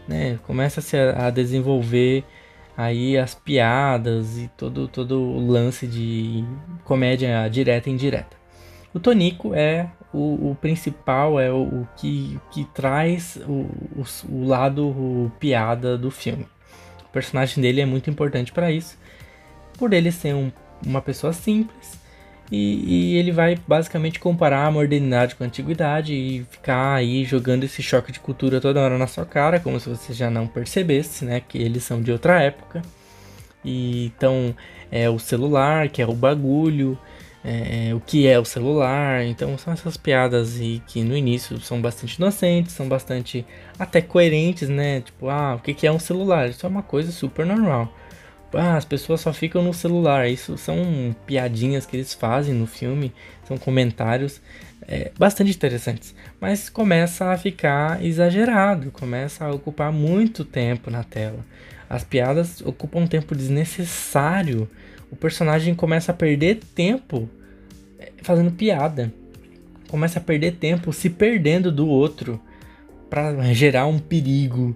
né? 0.08 0.40
Começa-se 0.44 0.98
a, 0.98 1.28
a 1.28 1.30
desenvolver 1.30 2.24
aí 2.78 3.18
as 3.18 3.36
piadas 3.36 4.38
e 4.38 4.50
todo, 4.58 4.88
todo 4.88 5.20
o 5.20 5.48
lance 5.48 5.88
de 5.88 6.44
comédia 6.84 7.48
direta 7.50 7.90
e 7.90 7.94
indireta. 7.94 8.38
O 8.94 9.00
Tonico 9.00 9.54
é 9.56 9.90
o, 10.14 10.52
o 10.52 10.58
principal, 10.60 11.40
é 11.40 11.52
o, 11.52 11.64
o 11.64 11.88
que, 11.96 12.40
que 12.52 12.66
traz 12.66 13.38
o, 13.48 13.68
o, 14.30 14.46
lado 14.46 15.32
piada 15.40 15.98
do 15.98 16.12
filme. 16.12 16.46
O 17.06 17.12
personagem 17.12 17.62
dele 17.62 17.82
é 17.82 17.86
muito 17.86 18.10
importante 18.10 18.52
para 18.52 18.72
isso, 18.72 18.98
por 19.78 19.94
ele 19.94 20.12
ser 20.12 20.36
um 20.36 20.52
uma 20.86 21.02
pessoa 21.02 21.34
simples 21.34 22.02
e, 22.52 23.14
e, 23.14 23.18
ele 23.18 23.32
vai 23.32 23.58
basicamente 23.66 24.20
comparar 24.20 24.66
a 24.66 24.72
modernidade 24.72 25.36
com 25.36 25.44
a 25.44 25.48
antiguidade 25.48 26.14
e 26.14 26.46
ficar 26.52 26.96
aí 26.96 27.24
jogando 27.24 27.64
esse 27.64 27.82
choque 27.82 28.12
de 28.12 28.20
cultura 28.20 28.60
toda 28.60 28.82
hora 28.82 28.98
na 28.98 29.08
sua 29.08 29.26
cara, 29.26 29.58
como 29.58 29.80
se 29.80 29.88
você 29.88 30.12
já 30.12 30.30
não 30.30 30.46
percebesse, 30.46 31.24
né, 31.24 31.40
que 31.40 31.58
eles 31.58 31.84
são 31.84 32.02
de 32.02 32.12
outra 32.12 32.42
época. 32.42 32.82
E 33.64 34.08
então 34.08 34.54
é 34.92 35.10
o 35.10 35.18
celular, 35.18 35.88
que 35.88 36.02
é 36.02 36.06
o 36.06 36.14
bagulho, 36.14 36.98
é, 37.44 37.92
o 37.96 38.02
que 38.02 38.28
é 38.28 38.38
o 38.38 38.44
celular. 38.44 39.24
Então 39.24 39.58
são 39.58 39.72
essas 39.72 39.96
piadas 39.96 40.60
e 40.60 40.82
que 40.88 41.04
no 41.04 41.16
início 41.16 41.58
são 41.62 41.82
bastante 41.82 42.16
inocentes, 42.16 42.74
são 42.74 42.90
bastante 42.90 43.46
até 43.80 44.02
coerentes, 44.02 44.68
né? 44.68 45.02
Tipo, 45.02 45.30
ah, 45.30 45.56
o 45.56 45.60
que 45.60 45.88
é 45.88 45.92
um 45.92 46.00
celular? 46.00 46.50
Isso 46.50 46.66
é 46.66 46.70
uma 46.70 46.84
coisa 46.84 47.14
super 47.14 47.46
normal. 47.46 47.94
Ah, 48.54 48.76
as 48.76 48.86
pessoas 48.86 49.22
só 49.22 49.32
ficam 49.32 49.64
no 49.64 49.74
celular. 49.74 50.30
Isso 50.30 50.58
são 50.58 51.16
piadinhas 51.26 51.86
que 51.86 51.96
eles 51.96 52.14
fazem 52.14 52.54
no 52.54 52.68
filme, 52.68 53.14
são 53.48 53.58
comentários 53.58 54.42
é, 54.88 55.12
bastante 55.18 55.52
interessantes. 55.52 56.14
Mas 56.40 56.70
começa 56.70 57.32
a 57.32 57.38
ficar 57.38 58.04
exagerado, 58.04 58.92
começa 58.92 59.46
a 59.46 59.52
ocupar 59.52 59.92
muito 59.92 60.44
tempo 60.44 60.92
na 60.92 61.04
tela. 61.04 61.40
As 61.90 62.04
piadas 62.04 62.62
ocupam 62.62 63.00
um 63.00 63.08
tempo 63.08 63.36
desnecessário 63.36 64.70
o 65.12 65.16
personagem 65.16 65.76
começa 65.76 66.14
a 66.14 66.16
perder 66.16 66.62
tempo 66.74 67.30
é, 68.00 68.12
fazendo 68.24 68.52
piada. 68.52 69.14
Começa 69.90 70.20
a 70.20 70.22
perder 70.22 70.54
tempo 70.54 70.94
se 70.94 71.10
perdendo 71.10 71.70
do 71.70 71.86
outro 71.86 72.42
para 73.10 73.54
gerar 73.54 73.88
um 73.88 74.00
perigo, 74.00 74.76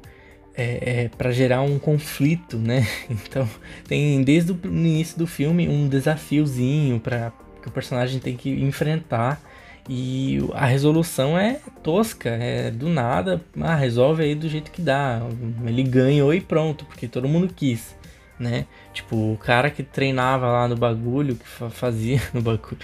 é, 0.57 1.03
é, 1.03 1.09
para 1.09 1.31
gerar 1.31 1.61
um 1.61 1.77
conflito, 1.79 2.57
né? 2.57 2.87
Então 3.09 3.47
tem 3.87 4.23
desde 4.23 4.51
o 4.51 4.59
início 4.63 5.17
do 5.17 5.27
filme 5.27 5.67
um 5.67 5.87
desafiozinho 5.87 6.99
para 6.99 7.31
que 7.61 7.67
o 7.67 7.71
personagem 7.71 8.19
tem 8.19 8.35
que 8.35 8.49
enfrentar 8.49 9.41
e 9.87 10.39
a 10.53 10.65
resolução 10.65 11.37
é 11.37 11.59
tosca, 11.83 12.29
é 12.29 12.71
do 12.71 12.89
nada, 12.89 13.41
ah, 13.61 13.75
resolve 13.75 14.23
aí 14.23 14.33
do 14.33 14.49
jeito 14.49 14.71
que 14.71 14.81
dá. 14.81 15.21
Ele 15.65 15.83
ganhou 15.83 16.33
e 16.33 16.41
pronto, 16.41 16.85
porque 16.85 17.07
todo 17.07 17.27
mundo 17.27 17.53
quis 17.55 17.95
né? 18.39 18.65
Tipo, 18.93 19.33
o 19.33 19.37
cara 19.37 19.69
que 19.69 19.81
treinava 19.83 20.47
lá 20.47 20.67
no 20.67 20.75
bagulho, 20.75 21.35
que 21.35 21.45
fazia 21.45 22.21
no 22.33 22.41
bagulho. 22.41 22.77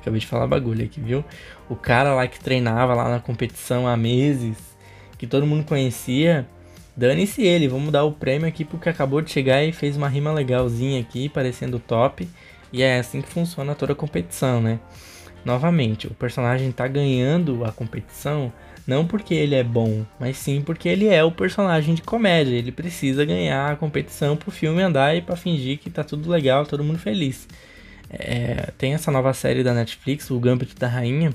Acabei 0.00 0.20
de 0.20 0.26
falar 0.26 0.46
bagulho 0.46 0.84
aqui, 0.84 1.00
viu? 1.00 1.24
O 1.68 1.76
cara 1.76 2.14
lá 2.14 2.26
que 2.26 2.38
treinava 2.38 2.94
lá 2.94 3.08
na 3.08 3.20
competição 3.20 3.86
há 3.86 3.96
meses, 3.96 4.56
que 5.16 5.26
todo 5.26 5.46
mundo 5.46 5.64
conhecia. 5.64 6.46
Dane-se 6.98 7.42
ele, 7.42 7.68
vamos 7.68 7.92
dar 7.92 8.02
o 8.02 8.10
prêmio 8.10 8.48
aqui 8.48 8.64
porque 8.64 8.88
acabou 8.88 9.22
de 9.22 9.30
chegar 9.30 9.62
e 9.62 9.70
fez 9.70 9.96
uma 9.96 10.08
rima 10.08 10.32
legalzinha 10.32 11.00
aqui, 11.00 11.28
parecendo 11.28 11.78
top. 11.78 12.28
E 12.72 12.82
é 12.82 12.98
assim 12.98 13.22
que 13.22 13.28
funciona 13.28 13.72
toda 13.72 13.92
a 13.92 13.96
competição, 13.96 14.60
né? 14.60 14.80
Novamente, 15.44 16.08
o 16.08 16.14
personagem 16.14 16.72
tá 16.72 16.88
ganhando 16.88 17.64
a 17.64 17.70
competição 17.70 18.52
não 18.84 19.06
porque 19.06 19.32
ele 19.32 19.54
é 19.54 19.62
bom, 19.62 20.04
mas 20.18 20.38
sim 20.38 20.60
porque 20.60 20.88
ele 20.88 21.06
é 21.06 21.22
o 21.22 21.30
personagem 21.30 21.94
de 21.94 22.02
comédia. 22.02 22.56
Ele 22.56 22.72
precisa 22.72 23.24
ganhar 23.24 23.70
a 23.70 23.76
competição 23.76 24.36
pro 24.36 24.50
filme 24.50 24.82
andar 24.82 25.16
e 25.16 25.22
para 25.22 25.36
fingir 25.36 25.78
que 25.78 25.90
tá 25.90 26.02
tudo 26.02 26.28
legal, 26.28 26.66
todo 26.66 26.82
mundo 26.82 26.98
feliz. 26.98 27.46
É, 28.10 28.72
tem 28.76 28.94
essa 28.94 29.12
nova 29.12 29.32
série 29.32 29.62
da 29.62 29.72
Netflix, 29.72 30.32
o 30.32 30.40
Gambit 30.40 30.74
da 30.74 30.88
Rainha. 30.88 31.32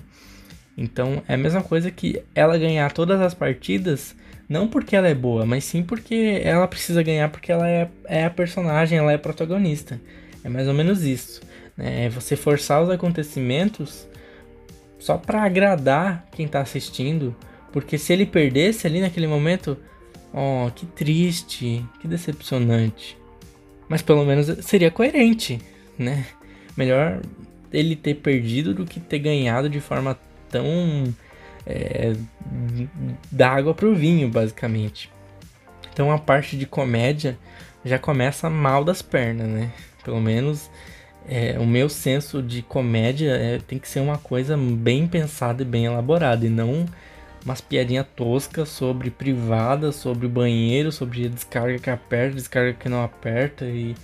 Então 0.77 1.24
é 1.25 1.36
a 1.36 1.38
mesma 1.38 1.63
coisa 1.63 1.89
que 1.89 2.22
ela 2.36 2.58
ganhar 2.58 2.91
todas 2.91 3.22
as 3.22 3.34
partidas, 3.34 4.13
não 4.47 4.67
porque 4.67 4.95
ela 4.95 5.07
é 5.07 5.15
boa, 5.15 5.45
mas 5.45 5.63
sim 5.63 5.83
porque 5.83 6.41
ela 6.43 6.67
precisa 6.67 7.01
ganhar 7.01 7.29
porque 7.29 7.51
ela 7.51 7.67
é, 7.67 7.89
é 8.05 8.25
a 8.25 8.29
personagem, 8.29 8.97
ela 8.97 9.12
é 9.12 9.15
a 9.15 9.19
protagonista. 9.19 10.00
É 10.43 10.50
mais 10.50 10.67
ou 10.67 10.73
menos 10.73 11.03
isso. 11.03 11.41
Né? 11.77 12.05
É 12.05 12.09
você 12.09 12.35
forçar 12.35 12.83
os 12.83 12.89
acontecimentos 12.89 14.07
só 15.00 15.17
para 15.17 15.43
agradar 15.43 16.27
quem 16.31 16.47
tá 16.47 16.62
assistindo, 16.62 17.35
porque 17.71 17.97
se 17.97 18.13
ele 18.13 18.25
perdesse 18.25 18.88
ali 18.88 19.01
naquele 19.01 19.27
momento, 19.27 19.77
oh, 20.33 20.69
que 20.71 20.85
triste, 20.85 21.83
que 22.00 22.07
decepcionante. 22.07 23.17
Mas 23.89 24.01
pelo 24.01 24.25
menos 24.25 24.47
seria 24.65 24.89
coerente, 24.89 25.59
né? 25.97 26.25
Melhor 26.75 27.21
ele 27.71 27.95
ter 27.95 28.15
perdido 28.15 28.73
do 28.73 28.85
que 28.85 29.00
ter 29.00 29.19
ganhado 29.19 29.69
de 29.69 29.79
forma 29.79 30.17
tão 30.50 31.13
é, 31.65 32.13
da 33.32 33.50
água 33.50 33.74
pro 33.74 33.96
vinho, 33.96 34.29
basicamente. 34.29 35.12
Então 35.91 36.12
a 36.12 36.17
parte 36.17 36.58
de 36.58 36.65
comédia 36.65 37.38
já 37.86 38.00
começa 38.00 38.50
mal 38.50 38.84
das 38.84 39.01
pernas, 39.01 39.48
né? 39.48 39.72
Pelo 40.03 40.20
menos 40.20 40.70
é, 41.27 41.58
o 41.60 41.65
meu 41.65 41.88
senso 41.88 42.41
de 42.41 42.62
comédia 42.62 43.32
é, 43.32 43.60
tem 43.60 43.79
que 43.79 43.88
ser 43.88 44.00
uma 44.00 44.17
coisa 44.17 44.58
bem 44.58 45.08
pensada 45.08 45.62
e 45.62 45.65
bem 45.65 45.86
elaborada, 45.86 46.46
e 46.46 46.50
não 46.50 46.86
umas 47.46 47.62
piadinhas 47.62 48.05
toscas 48.15 48.70
sobre 48.70 49.10
privada, 49.10 49.91
sobre 49.91 50.27
banheiro, 50.27 50.91
sobre 50.91 51.27
descarga 51.27 51.77
que 51.77 51.89
aperta, 51.89 52.36
descarga 52.36 52.74
que 52.74 52.89
não 52.89 53.03
aperta, 53.03 53.65
e, 53.65 53.96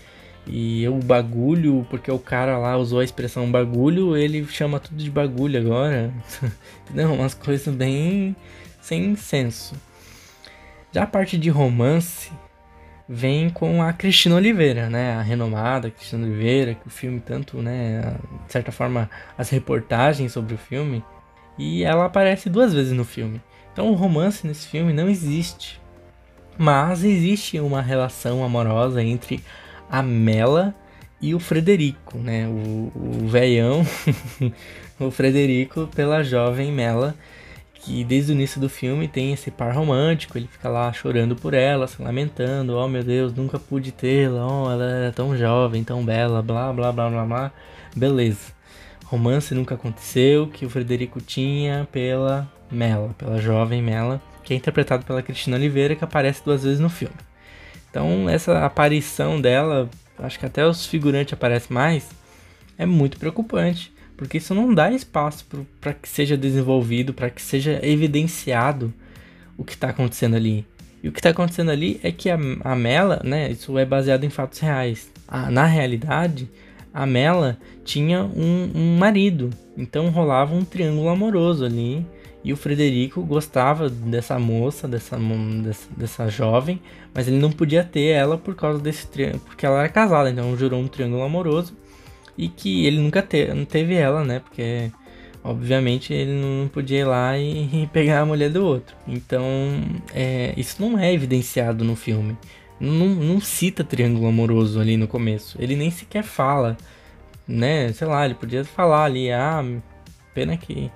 e 0.50 0.88
o 0.88 0.96
bagulho, 0.96 1.86
porque 1.90 2.12
o 2.12 2.20
cara 2.20 2.58
lá 2.58 2.76
usou 2.78 3.00
a 3.00 3.04
expressão 3.04 3.52
bagulho, 3.52 4.18
ele 4.18 4.46
chama 4.48 4.80
tudo 4.80 4.98
de 4.98 5.12
bagulho 5.12 5.60
agora. 5.60 6.12
não, 6.94 7.16
umas 7.16 7.34
coisas 7.34 7.74
bem 7.74 8.36
sem 8.82 9.16
senso. 9.16 9.76
Já 10.92 11.04
a 11.04 11.08
parte 11.08 11.38
de 11.38 11.50
romance, 11.50 12.32
vem 13.12 13.50
com 13.50 13.82
a 13.82 13.92
Cristina 13.92 14.36
Oliveira, 14.36 14.88
né? 14.88 15.16
A 15.16 15.22
renomada 15.24 15.90
Cristina 15.90 16.28
Oliveira, 16.28 16.76
que 16.76 16.86
o 16.86 16.92
filme 16.92 17.20
tanto, 17.20 17.60
né? 17.60 18.16
De 18.46 18.54
certa 18.54 18.72
forma, 18.72 19.10
as 19.36 19.50
reportagens 19.50 20.32
sobre 20.32 20.54
o 20.54 20.58
filme. 20.58 21.04
E 21.58 21.84
ela 21.84 22.06
aparece 22.06 22.50
duas 22.50 22.72
vezes 22.72 22.94
no 22.94 23.04
filme. 23.04 23.42
Então 23.74 23.90
o 23.90 23.96
romance 23.96 24.46
nesse 24.46 24.68
filme 24.68 24.94
não 24.94 25.10
existe. 25.10 25.82
Mas 26.56 27.04
existe 27.04 27.60
uma 27.60 27.82
relação 27.82 28.44
amorosa 28.44 29.02
entre 29.02 29.44
a 29.90 30.02
Mela 30.02 30.76
e 31.22 31.34
o 31.34 31.40
Frederico, 31.40 32.18
né? 32.18 32.48
O, 32.48 32.92
o 32.96 33.28
velhão, 33.28 33.86
o 35.00 35.12
Frederico 35.12 35.88
pela 35.88 36.24
jovem 36.24 36.72
Mela 36.72 37.16
que 37.82 38.04
desde 38.04 38.32
o 38.32 38.36
início 38.36 38.60
do 38.60 38.70
filme 38.70 39.08
tem 39.08 39.34
esse 39.34 39.50
par 39.50 39.74
romântico, 39.74 40.38
ele 40.38 40.48
fica 40.48 40.70
lá 40.70 40.92
chorando 40.92 41.36
por 41.36 41.54
ela, 41.54 41.88
se 41.88 42.02
lamentando, 42.02 42.76
oh 42.76 42.88
meu 42.88 43.04
Deus, 43.04 43.34
nunca 43.34 43.58
pude 43.58 43.92
tê-la, 43.92 44.46
oh, 44.46 44.70
ela 44.70 44.84
era 44.84 45.12
tão 45.12 45.36
jovem, 45.36 45.84
tão 45.84 46.04
bela, 46.04 46.42
blá 46.42 46.72
blá 46.74 46.92
blá 46.92 47.10
blá 47.10 47.26
blá. 47.26 47.52
Beleza. 47.96 48.54
Romance 49.06 49.56
nunca 49.56 49.76
aconteceu, 49.76 50.48
que 50.48 50.66
o 50.66 50.70
Frederico 50.70 51.20
tinha 51.22 51.88
pela 51.92 52.52
Mela, 52.70 53.16
pela 53.18 53.40
jovem 53.40 53.82
Mela, 53.82 54.22
que 54.44 54.54
é 54.54 54.58
interpretado 54.58 55.06
pela 55.06 55.24
Cristina 55.24 55.58
Oliveira, 55.58 55.96
que 55.96 56.04
aparece 56.04 56.44
duas 56.44 56.64
vezes 56.64 56.80
no 56.80 56.90
filme. 56.90 57.16
Então, 57.90 58.30
essa 58.30 58.66
aparição 58.66 59.40
dela, 59.40 59.90
acho 60.20 60.40
que 60.40 60.46
até 60.46 60.66
os 60.66 60.86
figurantes 60.86 61.34
aparecem 61.34 61.74
mais, 61.74 62.08
é 62.78 62.86
muito 62.86 63.18
preocupante 63.18 63.92
porque 64.20 64.38
isso 64.38 64.54
não 64.54 64.74
dá 64.74 64.92
espaço 64.92 65.46
para 65.80 65.94
que 65.94 66.10
seja 66.10 66.36
desenvolvido, 66.36 67.14
para 67.14 67.30
que 67.30 67.42
seja 67.42 67.80
evidenciado 67.82 68.94
o 69.58 69.64
que 69.64 69.72
está 69.72 69.92
acontecendo 69.92 70.36
ali. 70.36 70.66
E 71.02 71.08
o 71.08 71.12
que 71.14 71.20
está 71.20 71.30
acontecendo 71.30 71.72
ali 71.72 72.02
é 72.04 72.12
que 72.12 72.30
a, 72.30 72.38
a 72.66 72.76
Mela, 72.76 73.22
né, 73.24 73.50
isso 73.50 73.78
é 73.78 73.86
baseado 73.86 74.26
em 74.26 74.30
fatos 74.30 74.60
reais. 74.60 75.10
A, 75.26 75.50
na 75.50 75.64
realidade, 75.64 76.50
a 76.94 77.06
Mela 77.06 77.58
tinha 77.86 78.22
um, 78.22 78.70
um 78.76 78.98
marido, 78.98 79.52
então 79.78 80.10
rolava 80.10 80.54
um 80.54 80.66
triângulo 80.66 81.08
amoroso 81.08 81.64
ali. 81.64 82.06
E 82.44 82.54
o 82.54 82.58
Frederico 82.58 83.22
gostava 83.22 83.90
dessa 83.90 84.40
moça, 84.40 84.88
dessa, 84.88 85.18
dessa, 85.18 85.88
dessa 85.96 86.30
jovem, 86.30 86.82
mas 87.14 87.28
ele 87.28 87.38
não 87.38 87.52
podia 87.52 87.84
ter 87.84 88.12
ela 88.12 88.38
por 88.38 88.56
causa 88.56 88.80
desse 88.80 89.08
triângulo, 89.08 89.42
porque 89.42 89.66
ela 89.66 89.80
era 89.80 89.90
casada, 89.90 90.30
então 90.30 90.56
jurou 90.58 90.80
um 90.80 90.88
triângulo 90.88 91.24
amoroso 91.24 91.76
e 92.38 92.48
que 92.48 92.86
ele 92.86 93.00
nunca 93.00 93.22
te, 93.22 93.54
não 93.54 93.66
teve 93.66 93.96
ela, 93.96 94.24
né? 94.24 94.40
Porque 94.40 94.90
obviamente 95.44 96.14
ele 96.14 96.42
não 96.42 96.70
podia 96.70 97.00
ir 97.00 97.04
lá 97.04 97.38
e, 97.38 97.84
e 97.84 97.88
pegar 97.88 98.22
a 98.22 98.26
mulher 98.26 98.50
do 98.50 98.66
outro. 98.66 98.96
Então 99.06 99.44
é, 100.14 100.54
isso 100.56 100.82
não 100.82 100.98
é 100.98 101.14
evidenciado 101.14 101.84
no 101.84 101.98
filme. 101.98 102.38
Não, 102.80 103.08
não 103.08 103.42
cita 103.42 103.84
triângulo 103.84 104.28
amoroso 104.28 104.80
ali 104.80 104.96
no 104.96 105.10
começo. 105.10 105.58
Ele 105.62 105.76
nem 105.76 105.92
sequer 105.92 106.24
fala, 106.24 106.78
né? 107.46 107.92
Sei 107.92 108.08
lá, 108.08 108.24
ele 108.24 108.36
podia 108.36 108.64
falar 108.64 109.04
ali, 109.04 109.30
ah, 109.30 109.62
pena 110.34 110.56
que 110.56 110.90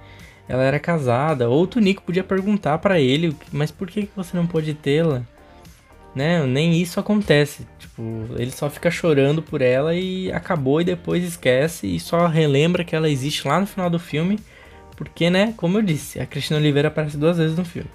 ela 0.48 0.64
era 0.64 0.80
casada. 0.80 1.50
Ou 1.50 1.64
o 1.64 2.02
podia 2.02 2.24
perguntar 2.24 2.78
para 2.80 3.00
ele, 3.00 3.36
mas 3.52 3.72
por 3.72 3.88
que 3.88 4.10
você 4.16 4.36
não 4.36 4.48
pode 4.48 4.74
tê-la? 4.74 5.24
né? 6.16 6.46
Nem 6.46 6.80
isso 6.82 7.00
acontece. 7.00 7.68
Tipo, 7.80 8.04
ele 8.38 8.52
só 8.52 8.70
fica 8.70 8.92
chorando 8.92 9.42
por 9.42 9.62
ela 9.62 9.96
e 9.96 10.32
acabou 10.32 10.82
e 10.82 10.86
depois 10.86 11.24
esquece 11.24 11.88
e 11.88 12.00
só 12.00 12.28
relembra 12.28 12.84
que 12.84 12.96
ela 12.96 13.10
existe 13.10 13.48
lá 13.48 13.60
no 13.60 13.68
final 13.68 13.90
do 13.90 14.00
filme. 14.00 14.40
Porque, 14.96 15.30
né, 15.30 15.54
como 15.58 15.78
eu 15.78 15.82
disse, 15.82 16.20
a 16.20 16.26
Cristina 16.26 16.60
Oliveira 16.60 16.88
aparece 16.88 17.18
duas 17.18 17.38
vezes 17.38 17.58
no 17.58 17.66
filme. 17.66 17.90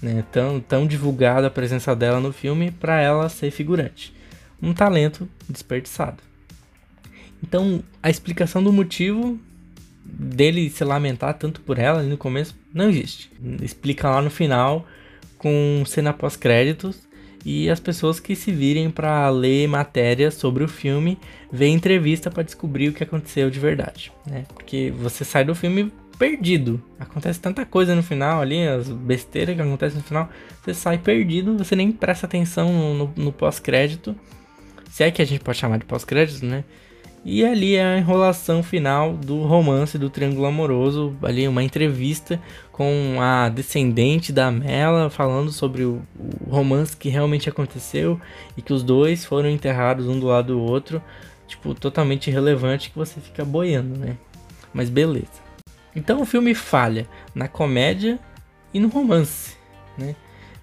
Né? 0.00 0.24
Tão, 0.30 0.60
tão 0.60 0.86
divulgada 0.86 1.48
a 1.48 1.50
presença 1.50 1.94
dela 1.96 2.20
no 2.20 2.32
filme 2.32 2.70
para 2.70 3.00
ela 3.00 3.28
ser 3.28 3.50
figurante. 3.50 4.14
Um 4.62 4.72
talento 4.72 5.28
desperdiçado. 5.48 6.22
Então, 7.42 7.82
a 8.02 8.08
explicação 8.08 8.62
do 8.62 8.72
motivo 8.72 9.38
dele 10.04 10.68
se 10.68 10.84
lamentar 10.84 11.34
tanto 11.34 11.60
por 11.60 11.78
ela 11.78 12.02
no 12.02 12.18
começo 12.18 12.54
não 12.72 12.90
existe. 12.90 13.30
Explica 13.62 14.10
lá 14.10 14.20
no 14.20 14.30
final 14.30 14.86
com 15.38 15.82
cena 15.86 16.12
pós-créditos 16.12 17.08
e 17.44 17.68
as 17.68 17.78
pessoas 17.78 18.18
que 18.18 18.34
se 18.34 18.50
virem 18.50 18.90
para 18.90 19.28
ler 19.28 19.68
matérias 19.68 20.34
sobre 20.34 20.64
o 20.64 20.68
filme, 20.68 21.18
ver 21.52 21.68
entrevista 21.68 22.30
para 22.30 22.42
descobrir 22.42 22.88
o 22.88 22.92
que 22.92 23.02
aconteceu 23.02 23.50
de 23.50 23.60
verdade, 23.60 24.10
né? 24.26 24.44
Porque 24.54 24.92
você 24.96 25.24
sai 25.24 25.44
do 25.44 25.54
filme 25.54 25.92
perdido. 26.18 26.82
Acontece 26.98 27.40
tanta 27.40 27.66
coisa 27.66 27.94
no 27.94 28.02
final 28.02 28.40
ali, 28.40 28.66
as 28.66 28.88
besteiras 28.88 29.54
que 29.54 29.60
acontecem 29.60 29.98
no 29.98 30.04
final, 30.04 30.30
você 30.62 30.72
sai 30.72 30.98
perdido, 30.98 31.58
você 31.58 31.76
nem 31.76 31.92
presta 31.92 32.26
atenção 32.26 32.72
no, 32.72 32.94
no, 32.94 33.12
no 33.16 33.32
pós-crédito. 33.32 34.16
Se 34.90 35.02
é 35.02 35.10
que 35.10 35.20
a 35.20 35.24
gente 35.24 35.40
pode 35.40 35.58
chamar 35.58 35.78
de 35.78 35.84
pós-crédito, 35.84 36.46
né? 36.46 36.64
E 37.24 37.42
ali 37.42 37.74
é 37.74 37.82
a 37.82 37.98
enrolação 37.98 38.62
final 38.62 39.14
do 39.14 39.44
romance 39.44 39.96
do 39.96 40.10
Triângulo 40.10 40.44
Amoroso, 40.44 41.16
ali 41.22 41.48
uma 41.48 41.62
entrevista 41.62 42.38
com 42.70 43.16
a 43.18 43.48
descendente 43.48 44.30
da 44.30 44.50
Mela 44.50 45.08
falando 45.08 45.50
sobre 45.50 45.84
o, 45.84 46.02
o, 46.18 46.50
romance 46.50 46.94
que 46.94 47.08
realmente 47.08 47.48
aconteceu 47.48 48.20
e 48.58 48.60
que 48.60 48.74
os 48.74 48.82
dois 48.82 49.24
foram 49.24 49.48
enterrados 49.48 50.06
um 50.06 50.20
do 50.20 50.26
lado 50.26 50.48
do 50.48 50.60
outro, 50.60 51.02
tipo, 51.46 51.74
totalmente 51.74 52.28
irrelevante 52.28 52.90
que 52.90 52.98
você 52.98 53.18
fica 53.22 53.42
boiando, 53.42 53.98
né? 53.98 54.18
Mas 54.74 54.90
beleza. 54.90 55.42
Então 55.96 56.20
o 56.20 56.26
filme 56.26 56.54
falha 56.54 57.08
na 57.34 57.48
comédia 57.48 58.18
e 58.74 58.78
no 58.78 58.88
romance, 58.88 59.56
né? 59.96 60.14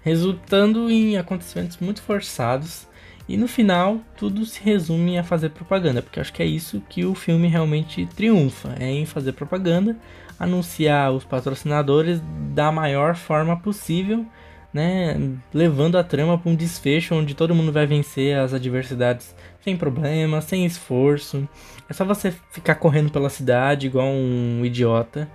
Resultando 0.02 0.88
em 0.88 1.16
acontecimentos 1.16 1.78
muito 1.78 2.02
forçados 2.02 2.86
e 3.28 3.36
no 3.36 3.46
final, 3.46 4.00
tudo 4.16 4.44
se 4.44 4.62
resume 4.62 5.18
a 5.18 5.24
fazer 5.24 5.50
propaganda, 5.50 6.02
porque 6.02 6.20
acho 6.20 6.32
que 6.32 6.42
é 6.42 6.46
isso 6.46 6.82
que 6.88 7.04
o 7.04 7.14
filme 7.14 7.48
realmente 7.48 8.06
triunfa, 8.06 8.74
é 8.78 8.90
em 8.90 9.06
fazer 9.06 9.32
propaganda, 9.32 9.96
anunciar 10.38 11.12
os 11.12 11.24
patrocinadores 11.24 12.20
da 12.52 12.72
maior 12.72 13.14
forma 13.14 13.56
possível, 13.56 14.26
né, 14.74 15.16
levando 15.52 15.98
a 15.98 16.02
trama 16.02 16.38
para 16.38 16.50
um 16.50 16.54
desfecho 16.54 17.14
onde 17.14 17.34
todo 17.34 17.54
mundo 17.54 17.70
vai 17.70 17.86
vencer 17.86 18.38
as 18.38 18.54
adversidades 18.54 19.36
sem 19.60 19.76
problema, 19.76 20.40
sem 20.40 20.64
esforço. 20.64 21.46
É 21.88 21.92
só 21.92 22.04
você 22.04 22.32
ficar 22.50 22.76
correndo 22.76 23.12
pela 23.12 23.28
cidade 23.28 23.86
igual 23.86 24.08
um 24.08 24.64
idiota, 24.64 25.28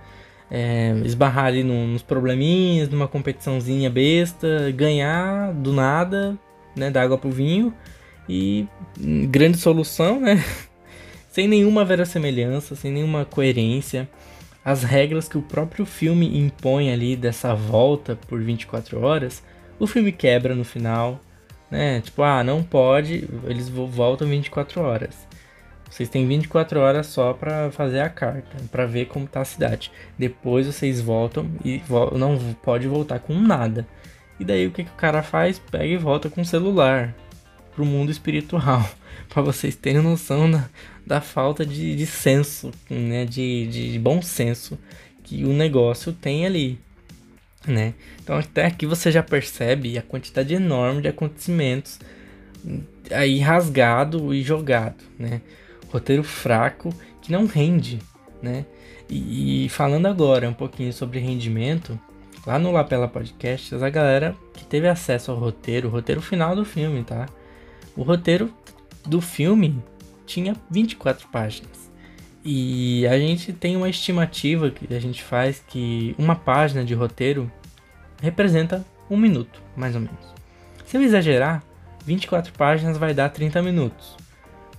é, 0.50 0.92
esbarrar 1.04 1.46
ali 1.46 1.62
nos 1.62 2.02
probleminhas, 2.02 2.88
numa 2.88 3.06
competiçãozinha 3.06 3.88
besta, 3.88 4.72
ganhar 4.72 5.52
do 5.52 5.72
nada 5.72 6.38
né, 6.76 6.90
da 6.90 7.02
água 7.02 7.18
pro 7.18 7.30
vinho 7.30 7.72
e 8.28 8.66
grande 9.28 9.58
solução, 9.58 10.20
né? 10.20 10.44
sem 11.30 11.46
nenhuma 11.46 11.84
verossemelhança, 11.84 12.74
sem 12.74 12.92
nenhuma 12.92 13.24
coerência. 13.24 14.08
As 14.64 14.82
regras 14.82 15.28
que 15.28 15.38
o 15.38 15.42
próprio 15.42 15.86
filme 15.86 16.38
impõe 16.38 16.92
ali 16.92 17.16
dessa 17.16 17.54
volta 17.54 18.18
por 18.28 18.40
24 18.40 19.00
horas, 19.00 19.42
o 19.78 19.86
filme 19.86 20.12
quebra 20.12 20.54
no 20.54 20.64
final, 20.64 21.20
né? 21.70 22.00
Tipo, 22.00 22.22
ah, 22.22 22.42
não 22.44 22.62
pode, 22.62 23.28
eles 23.46 23.68
voltam 23.68 24.28
24 24.28 24.82
horas. 24.82 25.28
Vocês 25.90 26.08
têm 26.08 26.26
24 26.26 26.80
horas 26.80 27.06
só 27.06 27.32
para 27.32 27.70
fazer 27.70 28.00
a 28.00 28.10
carta, 28.10 28.56
para 28.70 28.84
ver 28.84 29.06
como 29.06 29.26
tá 29.26 29.40
a 29.40 29.44
cidade. 29.44 29.90
Depois 30.18 30.66
vocês 30.66 31.00
voltam 31.00 31.50
e 31.64 31.78
vo 31.78 32.16
não 32.18 32.36
pode 32.62 32.86
voltar 32.86 33.20
com 33.20 33.34
nada. 33.34 33.86
E 34.38 34.44
daí 34.44 34.66
o 34.66 34.70
que, 34.70 34.84
que 34.84 34.90
o 34.90 34.94
cara 34.94 35.22
faz? 35.22 35.58
Pega 35.58 35.86
e 35.86 35.96
volta 35.96 36.28
com 36.30 36.40
o 36.40 36.44
celular 36.44 37.14
pro 37.74 37.84
mundo 37.84 38.10
espiritual. 38.10 38.88
para 39.28 39.42
vocês 39.42 39.76
terem 39.76 40.02
noção 40.02 40.50
da, 40.50 40.68
da 41.06 41.20
falta 41.20 41.64
de, 41.64 41.94
de 41.96 42.06
senso, 42.06 42.70
né? 42.88 43.24
De, 43.24 43.66
de 43.66 43.98
bom 43.98 44.22
senso 44.22 44.78
que 45.22 45.44
o 45.44 45.52
negócio 45.52 46.12
tem 46.12 46.46
ali. 46.46 46.78
Né? 47.66 47.94
Então 48.22 48.36
até 48.36 48.66
aqui 48.66 48.86
você 48.86 49.10
já 49.10 49.22
percebe 49.22 49.98
a 49.98 50.02
quantidade 50.02 50.54
enorme 50.54 51.02
de 51.02 51.08
acontecimentos 51.08 51.98
aí 53.10 53.38
rasgado 53.38 54.32
e 54.32 54.42
jogado, 54.42 55.02
né? 55.18 55.40
Roteiro 55.90 56.22
fraco 56.22 56.94
que 57.20 57.32
não 57.32 57.46
rende, 57.46 57.98
né? 58.42 58.64
E, 59.08 59.66
e 59.66 59.68
falando 59.68 60.06
agora 60.06 60.48
um 60.48 60.54
pouquinho 60.54 60.92
sobre 60.92 61.18
rendimento, 61.18 61.98
lá 62.48 62.58
no 62.58 62.72
Lapela 62.72 63.06
Podcast, 63.06 63.74
a 63.74 63.90
galera 63.90 64.34
que 64.54 64.64
teve 64.64 64.88
acesso 64.88 65.30
ao 65.30 65.36
roteiro, 65.36 65.86
o 65.86 65.90
roteiro 65.90 66.22
final 66.22 66.56
do 66.56 66.64
filme, 66.64 67.04
tá? 67.04 67.26
O 67.94 68.02
roteiro 68.02 68.50
do 69.04 69.20
filme 69.20 69.78
tinha 70.24 70.56
24 70.70 71.28
páginas. 71.28 71.90
E 72.42 73.06
a 73.06 73.18
gente 73.18 73.52
tem 73.52 73.76
uma 73.76 73.90
estimativa 73.90 74.70
que 74.70 74.94
a 74.94 74.98
gente 74.98 75.22
faz 75.22 75.62
que 75.68 76.14
uma 76.16 76.34
página 76.34 76.82
de 76.82 76.94
roteiro 76.94 77.52
representa 78.22 78.82
um 79.10 79.16
minuto, 79.18 79.60
mais 79.76 79.94
ou 79.94 80.00
menos. 80.00 80.32
Se 80.86 80.96
eu 80.96 81.02
exagerar, 81.02 81.62
24 82.06 82.50
páginas 82.54 82.96
vai 82.96 83.12
dar 83.12 83.28
30 83.28 83.60
minutos. 83.60 84.16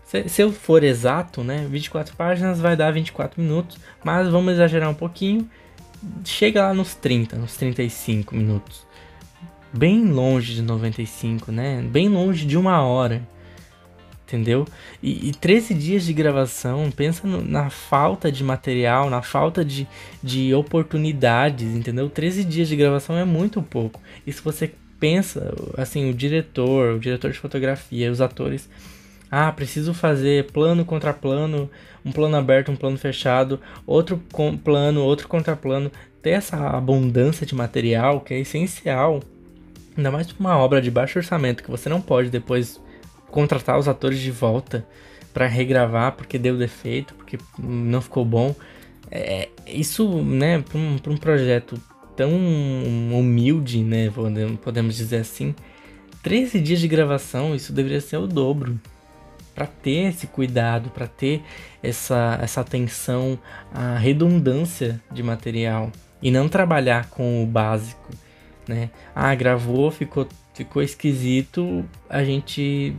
Se, 0.06 0.28
se, 0.28 0.42
eu 0.42 0.52
for 0.52 0.84
exato, 0.84 1.44
né, 1.44 1.68
24 1.70 2.16
páginas 2.16 2.60
vai 2.60 2.76
dar 2.76 2.92
24 2.92 3.40
minutos, 3.40 3.78
mas 4.04 4.28
vamos 4.28 4.54
exagerar 4.54 4.90
um 4.90 4.96
pouquinho 4.96 5.48
chega 6.24 6.68
lá 6.68 6.74
nos 6.74 6.96
30, 6.96 7.38
nos 7.38 7.56
35 7.56 8.36
minutos. 8.36 8.88
Bem 9.72 10.06
longe 10.06 10.56
de 10.56 10.62
95, 10.62 11.52
né? 11.52 11.82
Bem 11.82 12.10
longe 12.10 12.46
de 12.46 12.58
uma 12.58 12.82
hora. 12.82 13.22
Entendeu? 14.26 14.68
E, 15.02 15.30
e 15.30 15.34
13 15.34 15.74
dias 15.74 16.04
de 16.06 16.14
gravação, 16.14 16.92
pensa 16.92 17.28
no, 17.28 17.44
na 17.44 17.70
falta 17.70 18.32
de 18.32 18.44
material, 18.44 19.10
na 19.10 19.24
falta 19.24 19.66
de, 19.66 19.88
de 20.22 20.54
oportunidades, 20.54 21.68
entendeu? 21.68 22.10
13 22.10 22.44
dias 22.44 22.68
de 22.68 22.76
gravação 22.76 23.18
é 23.18 23.26
muito 23.26 23.62
pouco. 23.62 24.00
E 24.28 24.32
se 24.32 24.42
você 24.42 24.72
pensa, 25.00 25.52
assim, 25.76 26.10
o 26.10 26.14
diretor, 26.14 26.96
o 26.96 27.00
diretor 27.00 27.32
de 27.32 27.40
fotografia, 27.40 28.12
os 28.12 28.22
atores 28.22 28.70
ah, 29.32 29.52
preciso 29.52 29.94
fazer 29.94 30.52
plano 30.52 30.84
contra 30.84 31.14
plano, 31.14 31.70
um 32.04 32.12
plano 32.12 32.36
aberto, 32.36 32.72
um 32.72 32.76
plano 32.76 32.98
fechado, 32.98 33.60
outro 33.86 34.22
plano, 34.64 35.04
outro 35.04 35.28
contraplano. 35.28 35.92
Ter 36.22 36.32
essa 36.32 36.58
abundância 36.70 37.46
de 37.46 37.56
material 37.56 38.22
que 38.22 38.34
é 38.34 38.40
essencial, 38.40 39.22
ainda 39.96 40.12
mais 40.12 40.32
para 40.32 40.40
uma 40.40 40.58
obra 40.58 40.82
de 40.82 40.90
baixo 40.90 41.20
orçamento 41.20 41.64
que 41.64 41.72
você 41.72 41.88
não 41.88 42.02
pode 42.02 42.30
depois 42.30 42.82
contratar 43.30 43.78
os 43.78 43.88
atores 43.88 44.20
de 44.20 44.32
volta 44.32 44.86
para 45.34 45.46
regravar 45.46 46.14
porque 46.14 46.38
deu 46.38 46.58
defeito, 46.58 47.14
porque 47.14 47.38
não 47.58 48.02
ficou 48.02 48.26
bom. 48.26 48.56
É, 49.12 49.50
isso, 49.68 50.22
né, 50.24 50.60
para 50.60 50.78
um, 50.78 50.96
um 51.08 51.18
projeto 51.18 51.80
tão 52.16 52.32
humilde, 52.32 53.82
né, 53.84 54.12
podemos 54.62 54.96
dizer 54.96 55.18
assim, 55.18 55.56
13 56.22 56.60
dias 56.60 56.80
de 56.80 56.88
gravação, 56.88 57.56
isso 57.56 57.72
deveria 57.72 58.02
ser 58.02 58.18
o 58.18 58.28
dobro 58.28 58.78
para 59.60 59.68
ter 59.68 60.08
esse 60.08 60.26
cuidado, 60.26 60.90
para 60.90 61.06
ter 61.06 61.44
essa, 61.84 62.40
essa 62.42 62.62
atenção 62.62 63.38
à 63.74 63.98
redundância 63.98 65.02
de 65.12 65.22
material 65.22 65.92
e 66.22 66.32
não 66.32 66.48
trabalhar 66.48 67.10
com 67.10 67.44
o 67.44 67.46
básico, 67.46 68.10
né? 68.66 68.90
Ah, 69.14 69.36
gravou, 69.36 69.92
ficou, 69.92 70.26
ficou 70.54 70.82
esquisito, 70.82 71.84
a 72.10 72.24
gente 72.24 72.96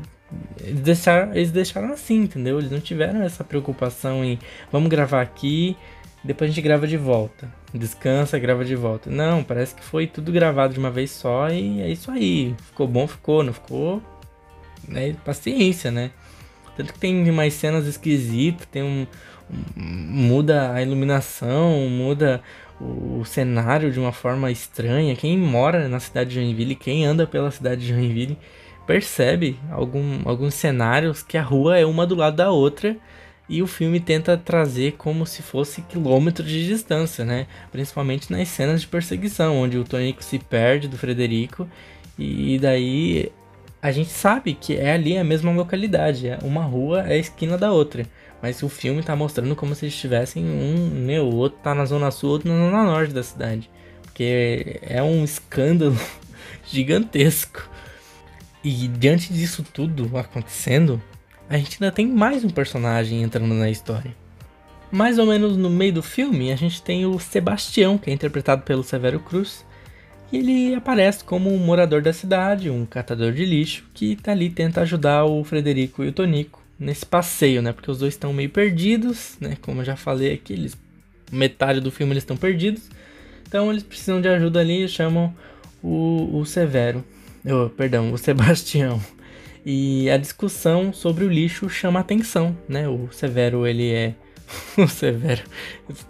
eles 0.61 0.81
deixaram, 0.81 1.35
eles 1.35 1.51
deixaram 1.51 1.95
assim, 1.95 2.25
entendeu? 2.25 2.59
Eles 2.59 2.71
não 2.71 2.79
tiveram 2.79 3.23
essa 3.23 3.43
preocupação 3.43 4.23
em 4.23 4.39
vamos 4.71 4.91
gravar 4.91 5.23
aqui, 5.23 5.79
depois 6.23 6.51
a 6.51 6.53
gente 6.53 6.63
grava 6.63 6.87
de 6.87 6.99
volta. 6.99 7.51
Descansa, 7.73 8.39
grava 8.39 8.67
de 8.67 8.77
volta. 8.77 9.09
Não, 9.09 9.43
parece 9.43 9.75
que 9.75 9.83
foi 9.83 10.07
tudo 10.07 10.31
gravado 10.31 10.75
de 10.75 10.79
uma 10.79 10.91
vez 10.91 11.11
só 11.11 11.49
e 11.49 11.81
é 11.81 11.89
isso 11.89 12.11
aí. 12.11 12.55
Ficou 12.67 12.87
bom, 12.87 13.07
ficou, 13.09 13.43
não 13.43 13.55
ficou. 13.55 14.03
Né? 14.87 15.17
Paciência, 15.25 15.91
né? 15.91 16.11
Tanto 16.81 16.95
que 16.95 16.99
tem 16.99 17.29
umas 17.29 17.53
cenas 17.53 17.87
esquisitas, 17.87 18.67
tem 18.73 18.83
um, 18.83 19.07
muda 19.77 20.73
a 20.73 20.81
iluminação, 20.81 21.91
muda 21.91 22.41
o, 22.81 23.21
o 23.21 23.25
cenário 23.27 23.93
de 23.93 24.01
uma 24.01 24.13
forma 24.13 24.51
estranha. 24.51 25.15
Quem 25.15 25.37
mora 25.37 25.89
na 25.89 26.01
cidade 26.01 26.31
de 26.31 26.37
Joinville, 26.37 26.75
quem 26.75 27.05
anda 27.05 27.27
pela 27.27 27.51
cidade 27.51 27.83
de 27.83 27.89
Joinville, 27.89 28.39
percebe 28.87 29.59
algum, 29.71 30.23
alguns 30.25 30.55
cenários 30.55 31.23
que 31.23 31.37
a 31.37 31.43
rua 31.43 31.79
é 31.79 31.85
uma 31.85 32.07
do 32.07 32.15
lado 32.15 32.37
da 32.37 32.51
outra 32.51 32.97
e 33.47 33.63
o 33.63 33.67
filme 33.67 34.01
tenta 34.01 34.39
trazer 34.39 34.93
como 34.93 35.27
se 35.27 35.43
fosse 35.43 35.83
quilômetros 35.83 36.49
de 36.49 36.67
distância, 36.67 37.27
né? 37.27 37.47
Principalmente 37.71 38.33
nas 38.33 38.49
cenas 38.49 38.81
de 38.81 38.87
perseguição, 38.87 39.59
onde 39.59 39.77
o 39.77 39.85
Tonico 39.85 40.25
se 40.25 40.39
perde 40.39 40.89
do 40.89 40.97
Frederico 40.97 41.69
e 42.19 42.59
daí 42.59 43.31
a 43.83 43.91
gente 43.91 44.11
sabe 44.11 44.55
que 44.55 44.77
é 44.77 44.93
ali 44.93 45.17
a 45.17 45.25
mesma 45.25 45.53
localidade, 45.53 46.29
é 46.29 46.39
uma 46.43 46.63
rua 46.63 47.01
é 47.03 47.15
a 47.15 47.17
esquina 47.17 47.57
da 47.57 47.73
outra. 47.73 48.07
Mas 48.43 48.63
o 48.63 48.69
filme 48.69 49.03
tá 49.03 49.15
mostrando 49.15 49.55
como 49.55 49.75
se 49.75 49.87
estivessem 49.87 50.45
um, 50.45 50.91
meu, 51.05 51.27
o 51.27 51.37
outro 51.37 51.59
tá 51.63 51.75
na 51.75 51.85
zona 51.85 52.11
sul, 52.11 52.31
outro 52.31 52.49
na 52.49 52.57
zona 52.57 52.85
norte 52.85 53.13
da 53.13 53.23
cidade. 53.23 53.71
Porque 54.03 54.81
é 54.83 55.03
um 55.03 55.25
escândalo 55.25 55.99
gigantesco. 56.67 57.69
E 58.65 58.89
diante 58.89 59.33
disso 59.33 59.63
tudo 59.63 60.17
acontecendo, 60.17 61.01
a 61.49 61.57
gente 61.57 61.83
ainda 61.83 61.95
tem 61.95 62.07
mais 62.07 62.45
um 62.45 62.51
personagem 62.51 63.23
entrando 63.23 63.55
na 63.55 63.71
história. 63.71 64.15
Mais 64.91 65.19
ou 65.19 65.27
menos 65.27 65.57
no 65.57 65.71
meio 65.71 65.93
do 65.93 66.03
filme, 66.03 66.53
a 66.53 66.57
gente 66.57 66.83
tem 66.83 67.07
o 67.07 67.19
Sebastião, 67.19 67.97
que 67.97 68.11
é 68.11 68.13
interpretado 68.13 68.63
pelo 68.63 68.83
Severo 68.83 69.21
Cruz, 69.21 69.65
E 70.33 70.39
ele 70.39 70.75
aparece 70.75 71.25
como 71.25 71.53
um 71.53 71.59
morador 71.59 72.03
da 72.03 72.13
cidade, 72.13 72.71
um 72.71 72.87
catador 72.87 73.33
de 73.33 73.45
lixo, 73.45 73.85
que 73.93 74.17
tá 74.17 74.33
ali 74.33 74.49
tenta 74.49 74.81
ajudar 74.83 75.25
o 75.25 75.43
Frederico 75.43 76.05
e 76.05 76.09
o 76.09 76.13
Tonico 76.13 76.63
nesse 76.79 77.05
passeio, 77.05 77.61
né? 77.61 77.73
Porque 77.73 77.91
os 77.91 77.99
dois 77.99 78.15
estão 78.15 78.33
meio 78.33 78.49
perdidos, 78.49 79.37
né? 79.41 79.57
Como 79.61 79.81
eu 79.81 79.85
já 79.85 79.97
falei 79.97 80.33
aqui, 80.33 80.53
eles 80.53 80.77
metade 81.33 81.81
do 81.81 81.91
filme 81.91 82.13
eles 82.13 82.23
estão 82.23 82.37
perdidos. 82.37 82.83
Então 83.47 83.71
eles 83.71 83.83
precisam 83.83 84.21
de 84.21 84.29
ajuda 84.29 84.61
ali 84.61 84.85
e 84.85 84.89
chamam 84.89 85.35
o, 85.83 86.39
o 86.39 86.45
Severo. 86.45 87.05
Perdão, 87.77 88.13
o 88.13 88.19
Sebastião. 88.19 89.01
E 89.65 90.09
a 90.09 90.17
discussão 90.17 90.93
sobre 90.93 91.25
o 91.25 91.29
lixo 91.29 91.69
chama 91.69 92.01
atenção, 92.01 92.57
né? 92.69 92.89
O 92.89 93.09
Severo, 93.13 93.67
ele 93.67 93.93
é. 93.93 94.15
o 94.79 94.87
Severo. 94.89 95.43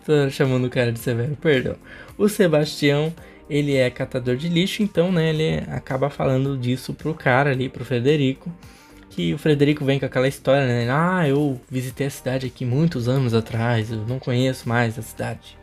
Tô 0.04 0.30
chamando 0.30 0.66
o 0.66 0.70
cara 0.70 0.92
de 0.92 0.98
Severo, 0.98 1.36
perdão. 1.36 1.76
O 2.16 2.28
Sebastião, 2.28 3.12
ele 3.50 3.76
é 3.76 3.90
catador 3.90 4.36
de 4.36 4.48
lixo, 4.48 4.82
então, 4.82 5.12
né? 5.12 5.30
Ele 5.30 5.64
acaba 5.70 6.08
falando 6.08 6.56
disso 6.56 6.94
pro 6.94 7.12
cara 7.12 7.50
ali, 7.50 7.68
pro 7.68 7.84
Frederico. 7.84 8.50
Que 9.10 9.34
o 9.34 9.38
Frederico 9.38 9.84
vem 9.84 9.98
com 9.98 10.06
aquela 10.06 10.28
história, 10.28 10.66
né? 10.66 10.88
Ah, 10.90 11.28
eu 11.28 11.60
visitei 11.68 12.06
a 12.06 12.10
cidade 12.10 12.46
aqui 12.46 12.64
muitos 12.64 13.08
anos 13.08 13.34
atrás, 13.34 13.90
eu 13.90 14.06
não 14.06 14.18
conheço 14.18 14.68
mais 14.68 14.98
a 14.98 15.02
cidade. 15.02 15.58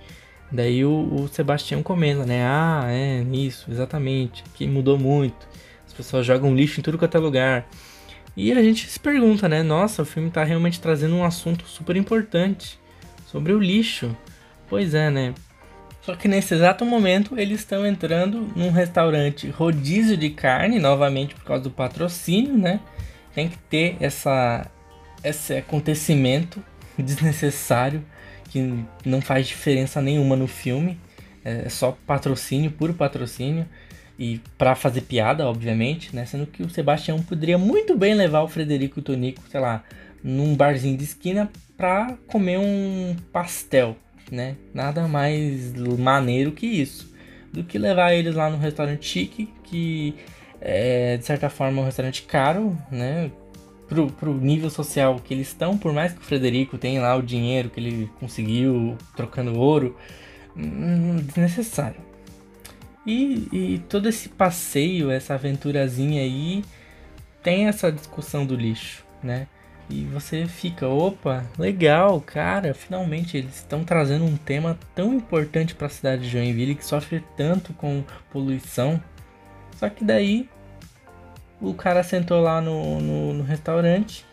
Daí 0.52 0.86
o, 0.86 0.91
o 0.91 1.28
Sebastião 1.30 1.82
comenta, 1.82 2.26
né? 2.26 2.43
Ah, 2.45 2.86
é, 2.89 3.26
isso, 3.34 3.71
exatamente. 3.71 4.43
Que 4.54 4.67
mudou 4.67 4.97
muito 5.00 5.47
pessoas 5.97 6.26
jogam 6.26 6.56
lixo 6.56 6.80
em 6.80 6.84
tudo 6.84 6.97
quanto 6.97 7.17
é 7.17 7.19
lugar. 7.19 7.67
E 8.36 8.52
a 8.52 8.62
gente 8.62 8.88
se 8.88 9.00
pergunta, 9.00 9.50
né? 9.50 9.63
Nossa, 9.63 10.04
o 10.04 10.06
filme 10.06 10.30
tá 10.30 10.43
realmente 10.43 10.80
trazendo 10.80 11.15
um 11.15 11.23
assunto 11.23 11.67
super 11.67 11.95
importante 11.95 12.80
sobre 13.26 13.52
o 13.52 13.60
lixo. 13.60 14.15
Pois 14.69 14.93
é, 14.93 15.10
né? 15.10 15.34
Só 16.08 16.15
que 16.15 16.30
nesse 16.30 16.54
exato 16.54 16.86
momento 16.86 17.38
eles 17.38 17.60
estão 17.60 17.86
entrando 17.86 18.50
num 18.56 18.72
restaurante 18.72 19.50
rodízio 19.50 20.15
de 20.15 20.30
carne, 20.30 20.80
novamente 20.80 21.36
por 21.36 21.43
causa 21.43 21.63
do 21.63 21.70
patrocínio, 21.70 22.58
né? 22.58 22.80
Tem 23.36 23.50
que 23.50 23.58
ter 23.58 23.98
essa, 24.00 24.72
esse 25.22 25.58
acontecimento 25.58 26.63
desnecessário 26.98 28.06
que 28.50 28.86
não 29.04 29.20
faz 29.20 29.48
diferença 29.48 30.02
nenhuma 30.02 30.38
no 30.38 30.48
filme. 30.48 30.98
É 31.43 31.67
só 31.67 31.98
patrocínio, 32.08 32.72
puro 32.72 32.93
patrocínio 32.93 33.67
e 34.17 34.39
para 34.58 34.76
fazer 34.76 35.02
piada, 35.02 35.46
obviamente, 35.46 36.15
né? 36.15 36.26
Sendo 36.26 36.48
que 36.48 36.63
o 36.63 36.70
Sebastião 36.70 37.22
poderia 37.22 37.58
muito 37.58 37.98
bem 37.98 38.13
levar 38.13 38.43
o 38.43 38.48
Frederico 38.48 39.00
e 39.00 39.02
o 39.02 39.04
Tonico, 39.04 39.43
sei 39.52 39.60
lá, 39.60 39.84
num 40.24 40.56
barzinho 40.56 40.98
de 40.98 41.04
esquina 41.04 41.52
para 41.76 42.17
comer 42.28 42.60
um 42.60 43.13
pastel, 43.34 43.98
né? 44.31 44.55
Nada 44.73 45.07
mais 45.07 45.73
maneiro 45.97 46.51
que 46.51 46.65
isso. 46.65 47.13
Do 47.51 47.63
que 47.63 47.77
levar 47.77 48.13
eles 48.13 48.35
lá 48.35 48.49
no 48.49 48.57
restaurante 48.57 49.07
chique, 49.07 49.49
que 49.63 50.15
é 50.61 51.17
de 51.17 51.25
certa 51.25 51.49
forma 51.49 51.81
um 51.81 51.85
restaurante 51.85 52.23
caro, 52.23 52.77
né? 52.91 53.31
Pro, 53.87 54.11
pro 54.11 54.33
nível 54.33 54.69
social 54.69 55.17
que 55.23 55.33
eles 55.33 55.47
estão, 55.47 55.77
por 55.77 55.93
mais 55.93 56.11
que 56.11 56.19
o 56.19 56.23
Frederico 56.23 56.77
tenha 56.77 57.01
lá 57.01 57.15
o 57.15 57.21
dinheiro 57.21 57.69
que 57.69 57.79
ele 57.79 58.11
conseguiu 58.19 58.97
trocando 59.15 59.57
ouro, 59.57 59.95
hum, 60.55 61.15
desnecessário. 61.23 62.01
E, 63.05 63.47
e 63.53 63.79
todo 63.87 64.09
esse 64.09 64.27
passeio, 64.27 65.09
essa 65.09 65.35
aventurazinha 65.35 66.21
aí, 66.21 66.65
tem 67.41 67.67
essa 67.67 67.89
discussão 67.89 68.45
do 68.45 68.53
lixo, 68.53 69.05
né? 69.23 69.47
E 69.89 70.04
você 70.06 70.45
fica, 70.45 70.88
opa, 70.88 71.45
legal, 71.58 72.19
cara, 72.19 72.73
finalmente 72.73 73.38
eles 73.38 73.56
estão 73.56 73.86
trazendo 73.86 74.26
um 74.26 74.36
tema 74.36 74.78
tão 74.93 75.13
importante 75.13 75.73
para 75.73 75.88
a 75.88 75.89
cidade 75.89 76.23
de 76.23 76.30
Joinville 76.30 76.76
que 76.76 76.86
sofre 76.86 77.23
tanto 77.38 77.73
com 77.73 78.04
poluição. 78.30 79.02
Só 79.78 79.89
que 79.89 80.04
daí 80.04 80.50
o 81.62 81.73
cara 81.73 82.04
sentou 82.04 82.41
lá 82.41 82.60
no, 82.60 83.00
no, 83.00 83.34
no 83.34 83.43
restaurante 83.43 84.26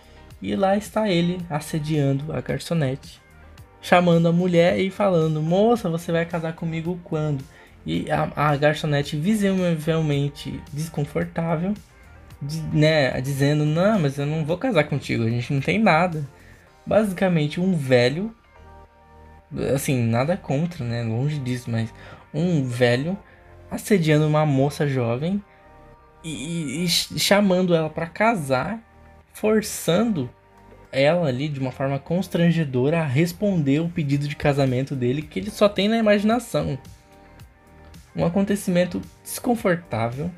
e 0.42 0.56
lá 0.56 0.76
está 0.76 1.08
ele 1.08 1.40
assediando 1.48 2.32
a 2.32 2.40
garçonete, 2.40 3.20
chamando 3.80 4.26
a 4.26 4.32
mulher 4.32 4.78
e 4.78 4.90
falando: 4.90 5.40
Moça, 5.40 5.88
você 5.88 6.10
vai 6.10 6.26
casar 6.26 6.54
comigo 6.54 6.98
quando? 7.04 7.44
E 7.86 8.10
a, 8.10 8.30
a 8.34 8.56
garçonete 8.56 9.16
visivelmente 9.16 10.60
desconfortável, 10.72 11.72
de, 11.72 11.93
né, 12.72 13.20
dizendo: 13.20 13.64
Não, 13.64 13.98
mas 13.98 14.18
eu 14.18 14.26
não 14.26 14.44
vou 14.44 14.58
casar 14.58 14.84
contigo, 14.84 15.24
a 15.24 15.30
gente 15.30 15.52
não 15.52 15.60
tem 15.60 15.78
nada. 15.78 16.26
Basicamente, 16.86 17.60
um 17.60 17.74
velho, 17.74 18.34
assim, 19.74 20.02
nada 20.02 20.36
contra, 20.36 20.84
né, 20.84 21.02
longe 21.02 21.38
disso, 21.38 21.70
mas 21.70 21.92
um 22.32 22.64
velho 22.64 23.16
assediando 23.70 24.26
uma 24.26 24.44
moça 24.44 24.86
jovem 24.86 25.42
e, 26.22 26.84
e 26.84 26.88
chamando 26.88 27.74
ela 27.74 27.90
para 27.90 28.06
casar, 28.06 28.80
forçando 29.32 30.30
ela 30.92 31.28
ali 31.28 31.48
de 31.48 31.58
uma 31.58 31.72
forma 31.72 31.98
constrangedora 31.98 33.00
a 33.00 33.04
responder 33.04 33.80
o 33.80 33.88
pedido 33.88 34.28
de 34.28 34.36
casamento 34.36 34.94
dele 34.94 35.22
que 35.22 35.40
ele 35.40 35.50
só 35.50 35.68
tem 35.68 35.88
na 35.88 35.98
imaginação 35.98 36.78
um 38.14 38.24
acontecimento 38.24 39.02
desconfortável 39.24 40.30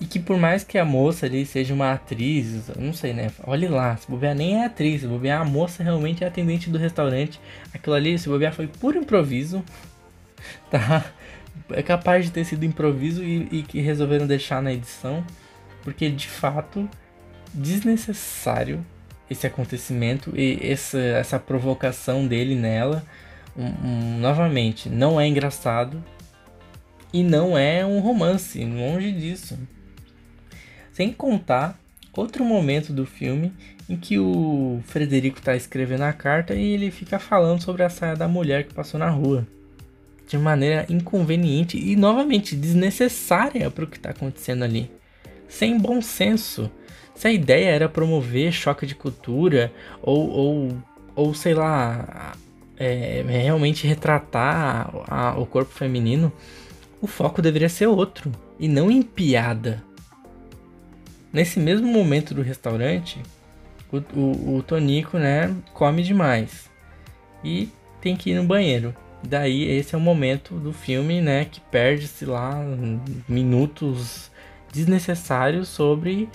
e 0.00 0.06
que 0.06 0.18
por 0.18 0.36
mais 0.36 0.64
que 0.64 0.76
a 0.76 0.84
moça 0.84 1.26
ali 1.26 1.46
seja 1.46 1.72
uma 1.72 1.92
atriz, 1.92 2.68
não 2.76 2.92
sei, 2.92 3.12
né? 3.12 3.30
Olhe 3.46 3.68
lá, 3.68 3.96
se 3.96 4.10
bobear 4.10 4.34
nem 4.34 4.60
é 4.60 4.66
atriz, 4.66 5.02
se 5.02 5.06
bobear 5.06 5.40
a 5.40 5.44
moça 5.44 5.82
realmente 5.82 6.24
é 6.24 6.26
atendente 6.26 6.68
do 6.68 6.78
restaurante. 6.78 7.40
Aquilo 7.72 7.94
ali, 7.94 8.18
se 8.18 8.28
bobear 8.28 8.52
foi 8.52 8.66
puro 8.66 8.98
improviso, 8.98 9.64
tá? 10.70 11.04
É 11.70 11.82
capaz 11.82 12.24
de 12.24 12.32
ter 12.32 12.44
sido 12.44 12.64
improviso 12.64 13.22
e, 13.22 13.48
e 13.50 13.62
que 13.62 13.80
resolveram 13.80 14.26
deixar 14.26 14.60
na 14.60 14.72
edição, 14.72 15.24
porque 15.82 16.10
de 16.10 16.28
fato 16.28 16.88
desnecessário 17.52 18.84
esse 19.30 19.46
acontecimento 19.46 20.32
e 20.36 20.58
essa, 20.62 20.98
essa 20.98 21.38
provocação 21.38 22.26
dele 22.26 22.54
nela. 22.54 23.04
Um, 23.56 23.66
um, 23.66 24.18
novamente, 24.18 24.88
não 24.88 25.20
é 25.20 25.28
engraçado, 25.28 26.02
e 27.12 27.22
não 27.22 27.56
é 27.56 27.86
um 27.86 28.00
romance, 28.00 28.64
longe 28.64 29.12
disso. 29.12 29.56
Sem 30.94 31.12
contar 31.12 31.76
outro 32.16 32.44
momento 32.44 32.92
do 32.92 33.04
filme 33.04 33.52
em 33.88 33.96
que 33.96 34.16
o 34.16 34.80
Frederico 34.86 35.40
está 35.40 35.56
escrevendo 35.56 36.02
a 36.02 36.12
carta 36.12 36.54
e 36.54 36.72
ele 36.72 36.88
fica 36.92 37.18
falando 37.18 37.60
sobre 37.60 37.82
a 37.82 37.90
saia 37.90 38.14
da 38.14 38.28
mulher 38.28 38.62
que 38.62 38.72
passou 38.72 39.00
na 39.00 39.10
rua. 39.10 39.44
De 40.28 40.38
maneira 40.38 40.86
inconveniente 40.88 41.76
e 41.76 41.96
novamente 41.96 42.54
desnecessária 42.54 43.68
para 43.72 43.84
o 43.84 43.88
que 43.88 43.96
está 43.96 44.10
acontecendo 44.10 44.62
ali. 44.62 44.88
Sem 45.48 45.76
bom 45.76 46.00
senso. 46.00 46.70
Se 47.12 47.26
a 47.26 47.32
ideia 47.32 47.70
era 47.70 47.88
promover 47.88 48.52
choque 48.52 48.86
de 48.86 48.94
cultura 48.94 49.72
ou, 50.00 50.30
ou, 50.30 50.78
ou 51.16 51.34
sei 51.34 51.54
lá, 51.54 52.36
é, 52.76 53.24
realmente 53.26 53.84
retratar 53.84 54.94
a, 55.08 55.30
a, 55.32 55.38
o 55.40 55.44
corpo 55.44 55.72
feminino, 55.72 56.32
o 57.02 57.08
foco 57.08 57.42
deveria 57.42 57.68
ser 57.68 57.88
outro 57.88 58.30
e 58.60 58.68
não 58.68 58.92
em 58.92 59.02
piada. 59.02 59.82
Nesse 61.34 61.58
mesmo 61.58 61.88
momento 61.88 62.32
do 62.32 62.42
restaurante, 62.42 63.20
o, 63.92 63.96
o, 64.16 64.56
o 64.58 64.62
Tonico, 64.62 65.18
né, 65.18 65.52
come 65.72 66.00
demais 66.00 66.70
e 67.42 67.68
tem 68.00 68.14
que 68.14 68.30
ir 68.30 68.36
no 68.36 68.44
banheiro. 68.44 68.94
Daí 69.20 69.64
esse 69.64 69.96
é 69.96 69.98
o 69.98 70.00
momento 70.00 70.54
do 70.54 70.72
filme, 70.72 71.20
né, 71.20 71.44
que 71.44 71.60
perde-se 71.60 72.24
lá 72.24 72.54
minutos 73.28 74.30
desnecessários 74.72 75.66
sobre 75.66 76.28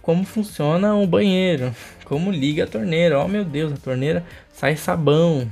como 0.00 0.24
funciona 0.24 0.94
o 0.94 1.06
banheiro, 1.06 1.74
como 2.06 2.30
liga 2.30 2.64
a 2.64 2.66
torneira. 2.66 3.22
Oh 3.22 3.28
meu 3.28 3.44
Deus, 3.44 3.74
a 3.74 3.76
torneira 3.76 4.24
sai 4.50 4.74
sabão. 4.74 5.50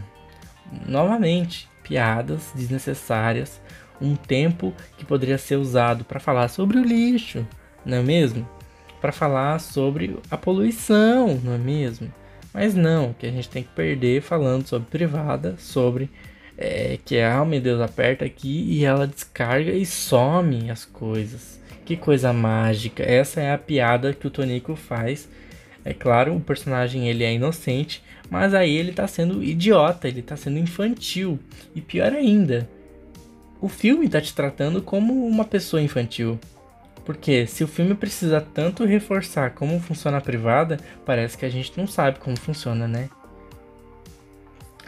Novamente, 0.86 1.68
piadas 1.82 2.52
desnecessárias 2.54 3.60
um 4.00 4.16
tempo 4.16 4.72
que 4.96 5.04
poderia 5.04 5.36
ser 5.36 5.56
usado 5.56 6.06
para 6.06 6.18
falar 6.18 6.48
sobre 6.48 6.78
o 6.78 6.82
lixo, 6.82 7.46
não 7.84 7.98
é 7.98 8.02
mesmo? 8.02 8.48
Para 9.00 9.12
falar 9.12 9.60
sobre 9.60 10.16
a 10.30 10.36
poluição, 10.36 11.40
não 11.42 11.54
é 11.54 11.58
mesmo? 11.58 12.12
Mas 12.52 12.74
não, 12.74 13.12
que 13.12 13.26
a 13.26 13.30
gente 13.30 13.48
tem 13.48 13.62
que 13.62 13.68
perder 13.68 14.22
falando 14.22 14.66
sobre 14.66 14.88
privada, 14.88 15.54
sobre 15.58 16.10
é, 16.56 16.98
que 17.04 17.20
ah, 17.20 17.44
meu 17.44 17.60
Deus, 17.60 17.80
aperta 17.80 18.24
aqui 18.24 18.64
e 18.68 18.84
ela 18.84 19.06
descarga 19.06 19.70
e 19.70 19.86
some 19.86 20.68
as 20.70 20.84
coisas. 20.84 21.60
Que 21.84 21.96
coisa 21.96 22.32
mágica. 22.32 23.02
Essa 23.02 23.40
é 23.40 23.52
a 23.52 23.58
piada 23.58 24.12
que 24.12 24.26
o 24.26 24.30
Tonico 24.30 24.74
faz. 24.74 25.28
É 25.84 25.94
claro, 25.94 26.34
o 26.34 26.40
personagem 26.40 27.08
ele 27.08 27.22
é 27.22 27.32
inocente, 27.32 28.02
mas 28.28 28.52
aí 28.52 28.76
ele 28.76 28.92
tá 28.92 29.06
sendo 29.06 29.42
idiota, 29.42 30.08
ele 30.08 30.20
tá 30.20 30.36
sendo 30.36 30.58
infantil. 30.58 31.38
E 31.74 31.80
pior 31.80 32.12
ainda, 32.12 32.68
o 33.60 33.68
filme 33.68 34.06
está 34.06 34.20
te 34.20 34.34
tratando 34.34 34.82
como 34.82 35.26
uma 35.26 35.44
pessoa 35.44 35.80
infantil. 35.80 36.38
Porque 37.08 37.46
se 37.46 37.64
o 37.64 37.66
filme 37.66 37.94
precisa 37.94 38.38
tanto 38.38 38.84
reforçar 38.84 39.54
como 39.54 39.80
funciona 39.80 40.18
a 40.18 40.20
privada, 40.20 40.78
parece 41.06 41.38
que 41.38 41.46
a 41.46 41.48
gente 41.48 41.72
não 41.74 41.86
sabe 41.86 42.18
como 42.18 42.38
funciona, 42.38 42.86
né? 42.86 43.08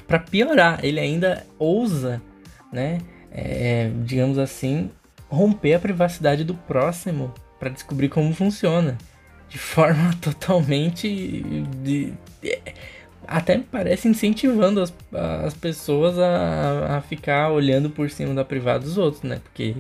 Para 0.06 0.18
piorar, 0.18 0.84
ele 0.84 1.00
ainda 1.00 1.46
ousa, 1.58 2.20
né? 2.70 2.98
É, 3.30 3.90
digamos 4.04 4.36
assim, 4.36 4.90
romper 5.30 5.72
a 5.72 5.78
privacidade 5.78 6.44
do 6.44 6.52
próximo 6.54 7.32
para 7.58 7.70
descobrir 7.70 8.10
como 8.10 8.34
funciona. 8.34 8.98
De 9.48 9.56
forma 9.56 10.12
totalmente. 10.20 11.08
De, 11.82 12.12
de, 12.42 12.58
até 13.26 13.56
me 13.56 13.64
parece 13.64 14.08
incentivando 14.08 14.82
as, 14.82 14.92
as 15.44 15.54
pessoas 15.54 16.18
a, 16.18 16.98
a 16.98 17.00
ficar 17.00 17.50
olhando 17.50 17.88
por 17.88 18.10
cima 18.10 18.34
da 18.34 18.44
privada 18.44 18.80
dos 18.80 18.98
outros, 18.98 19.22
né? 19.22 19.40
Porque, 19.42 19.76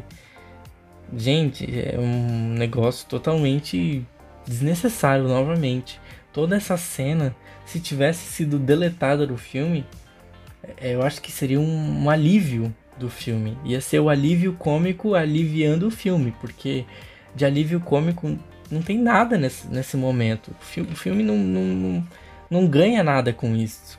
gente, 1.16 1.66
é 1.66 1.98
um 1.98 2.54
negócio 2.54 3.06
totalmente 3.08 4.04
desnecessário 4.46 5.26
novamente. 5.26 6.00
Toda 6.32 6.56
essa 6.56 6.76
cena, 6.76 7.34
se 7.64 7.80
tivesse 7.80 8.26
sido 8.26 8.58
deletada 8.58 9.26
do 9.26 9.36
filme, 9.36 9.84
é, 10.78 10.94
eu 10.94 11.02
acho 11.02 11.20
que 11.20 11.32
seria 11.32 11.60
um, 11.60 12.04
um 12.04 12.10
alívio 12.10 12.74
do 12.98 13.08
filme. 13.08 13.56
Ia 13.64 13.80
ser 13.80 13.98
o 14.00 14.08
alívio 14.08 14.52
cômico 14.52 15.14
aliviando 15.14 15.88
o 15.88 15.90
filme, 15.90 16.34
porque 16.40 16.84
de 17.34 17.44
alívio 17.44 17.80
cômico 17.80 18.38
não 18.70 18.82
tem 18.82 18.98
nada 18.98 19.36
nesse, 19.36 19.66
nesse 19.68 19.96
momento. 19.96 20.52
O 20.60 20.64
filme, 20.64 20.92
o 20.92 20.96
filme 20.96 21.22
não, 21.22 21.36
não, 21.36 21.64
não, 21.64 22.08
não 22.50 22.66
ganha 22.66 23.02
nada 23.02 23.32
com 23.32 23.56
isso. 23.56 23.98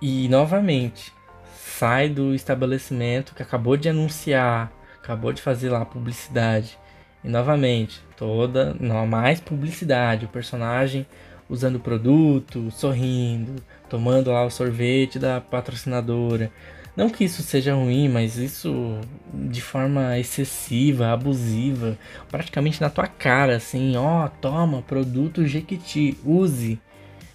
E 0.00 0.28
novamente, 0.28 1.12
sai 1.56 2.08
do 2.08 2.34
estabelecimento 2.34 3.34
que 3.34 3.42
acabou 3.42 3.76
de 3.76 3.88
anunciar, 3.88 4.72
acabou 5.04 5.32
de 5.32 5.42
fazer 5.42 5.68
lá 5.68 5.84
publicidade. 5.84 6.78
E 7.22 7.28
novamente, 7.28 8.00
toda, 8.16 8.74
não 8.80 9.06
mais 9.06 9.38
publicidade, 9.38 10.24
o 10.24 10.28
personagem 10.28 11.06
usando 11.48 11.76
o 11.76 11.80
produto, 11.80 12.70
sorrindo, 12.70 13.62
tomando 13.88 14.30
lá 14.30 14.44
o 14.44 14.50
sorvete 14.50 15.18
da 15.18 15.40
patrocinadora. 15.40 16.50
Não 16.96 17.10
que 17.10 17.24
isso 17.24 17.42
seja 17.42 17.74
ruim, 17.74 18.08
mas 18.08 18.36
isso 18.36 18.98
de 19.32 19.60
forma 19.60 20.18
excessiva, 20.18 21.12
abusiva, 21.12 21.98
praticamente 22.30 22.80
na 22.80 22.88
tua 22.88 23.06
cara, 23.06 23.56
assim, 23.56 23.96
ó, 23.96 24.28
toma, 24.28 24.80
produto 24.82 25.46
Jequiti, 25.46 26.16
use, 26.24 26.80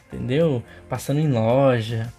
entendeu? 0.08 0.64
Passando 0.88 1.20
em 1.20 1.30
loja, 1.30 2.12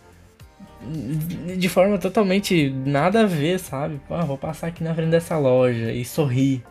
de 1.58 1.68
forma 1.68 1.98
totalmente 1.98 2.70
nada 2.70 3.22
a 3.22 3.26
ver, 3.26 3.58
sabe? 3.58 4.00
Pô, 4.08 4.18
vou 4.24 4.38
passar 4.38 4.68
aqui 4.68 4.82
na 4.82 4.94
frente 4.94 5.10
dessa 5.10 5.36
loja 5.36 5.92
e 5.92 6.04
sorrir, 6.04 6.62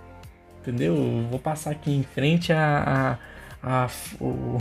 entendeu? 0.62 0.96
Vou 1.30 1.40
passar 1.40 1.72
aqui 1.72 1.92
em 1.92 2.04
frente 2.04 2.52
a, 2.52 3.18
a, 3.62 3.86
a 3.86 3.90
o... 4.20 4.58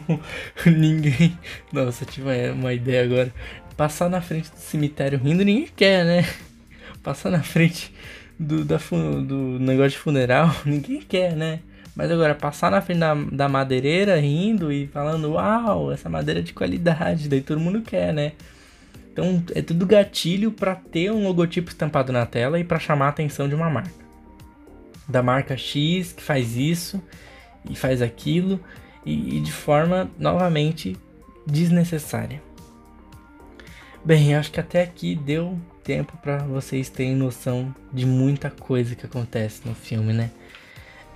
ninguém. 0.66 1.38
Nossa, 1.72 2.04
tive 2.04 2.28
uma, 2.28 2.52
uma 2.52 2.72
ideia 2.72 3.04
agora. 3.04 3.32
Passar 3.76 4.08
na 4.08 4.20
frente 4.20 4.50
do 4.50 4.58
cemitério 4.58 5.18
rindo 5.18 5.44
ninguém 5.44 5.68
quer, 5.74 6.04
né? 6.04 6.24
Passar 7.02 7.30
na 7.30 7.42
frente 7.42 7.92
do, 8.38 8.64
da, 8.64 8.76
do 8.76 9.58
negócio 9.58 9.92
de 9.92 9.98
funeral 9.98 10.54
ninguém 10.64 11.00
quer, 11.00 11.34
né? 11.34 11.60
Mas 11.96 12.10
agora, 12.10 12.34
passar 12.34 12.70
na 12.70 12.80
frente 12.80 12.98
da, 12.98 13.14
da 13.14 13.48
madeireira 13.48 14.16
rindo 14.16 14.72
e 14.72 14.88
falando, 14.88 15.32
uau, 15.32 15.92
essa 15.92 16.08
madeira 16.08 16.40
é 16.40 16.42
de 16.42 16.52
qualidade, 16.52 17.28
daí 17.28 17.40
todo 17.40 17.60
mundo 17.60 17.82
quer, 17.82 18.12
né? 18.12 18.32
Então 19.14 19.44
é 19.54 19.62
tudo 19.62 19.86
gatilho 19.86 20.50
para 20.50 20.74
ter 20.74 21.12
um 21.12 21.22
logotipo 21.22 21.70
estampado 21.70 22.12
na 22.12 22.26
tela 22.26 22.58
e 22.58 22.64
para 22.64 22.80
chamar 22.80 23.06
a 23.06 23.10
atenção 23.10 23.48
de 23.48 23.54
uma 23.54 23.70
marca. 23.70 24.04
Da 25.06 25.22
marca 25.22 25.56
X 25.56 26.12
que 26.12 26.20
faz 26.20 26.56
isso 26.56 27.00
e 27.70 27.76
faz 27.76 28.02
aquilo 28.02 28.58
e, 29.06 29.36
e 29.36 29.40
de 29.40 29.52
forma 29.52 30.10
novamente 30.18 30.96
desnecessária. 31.46 32.42
Bem, 34.04 34.34
acho 34.34 34.50
que 34.50 34.58
até 34.58 34.82
aqui 34.82 35.14
deu 35.14 35.56
tempo 35.84 36.16
para 36.16 36.38
vocês 36.38 36.88
terem 36.88 37.14
noção 37.14 37.72
de 37.92 38.04
muita 38.04 38.50
coisa 38.50 38.96
que 38.96 39.06
acontece 39.06 39.60
no 39.64 39.76
filme, 39.76 40.12
né? 40.12 40.30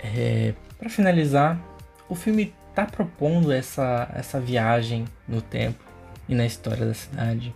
É, 0.01 0.53
para 0.77 0.89
finalizar, 0.89 1.59
o 2.07 2.15
filme 2.15 2.53
tá 2.73 2.85
propondo 2.85 3.51
essa, 3.51 4.09
essa 4.15 4.39
viagem 4.39 5.03
no 5.27 5.41
tempo 5.41 5.83
e 6.29 6.33
na 6.33 6.45
história 6.45 6.85
da 6.85 6.93
cidade. 6.93 7.53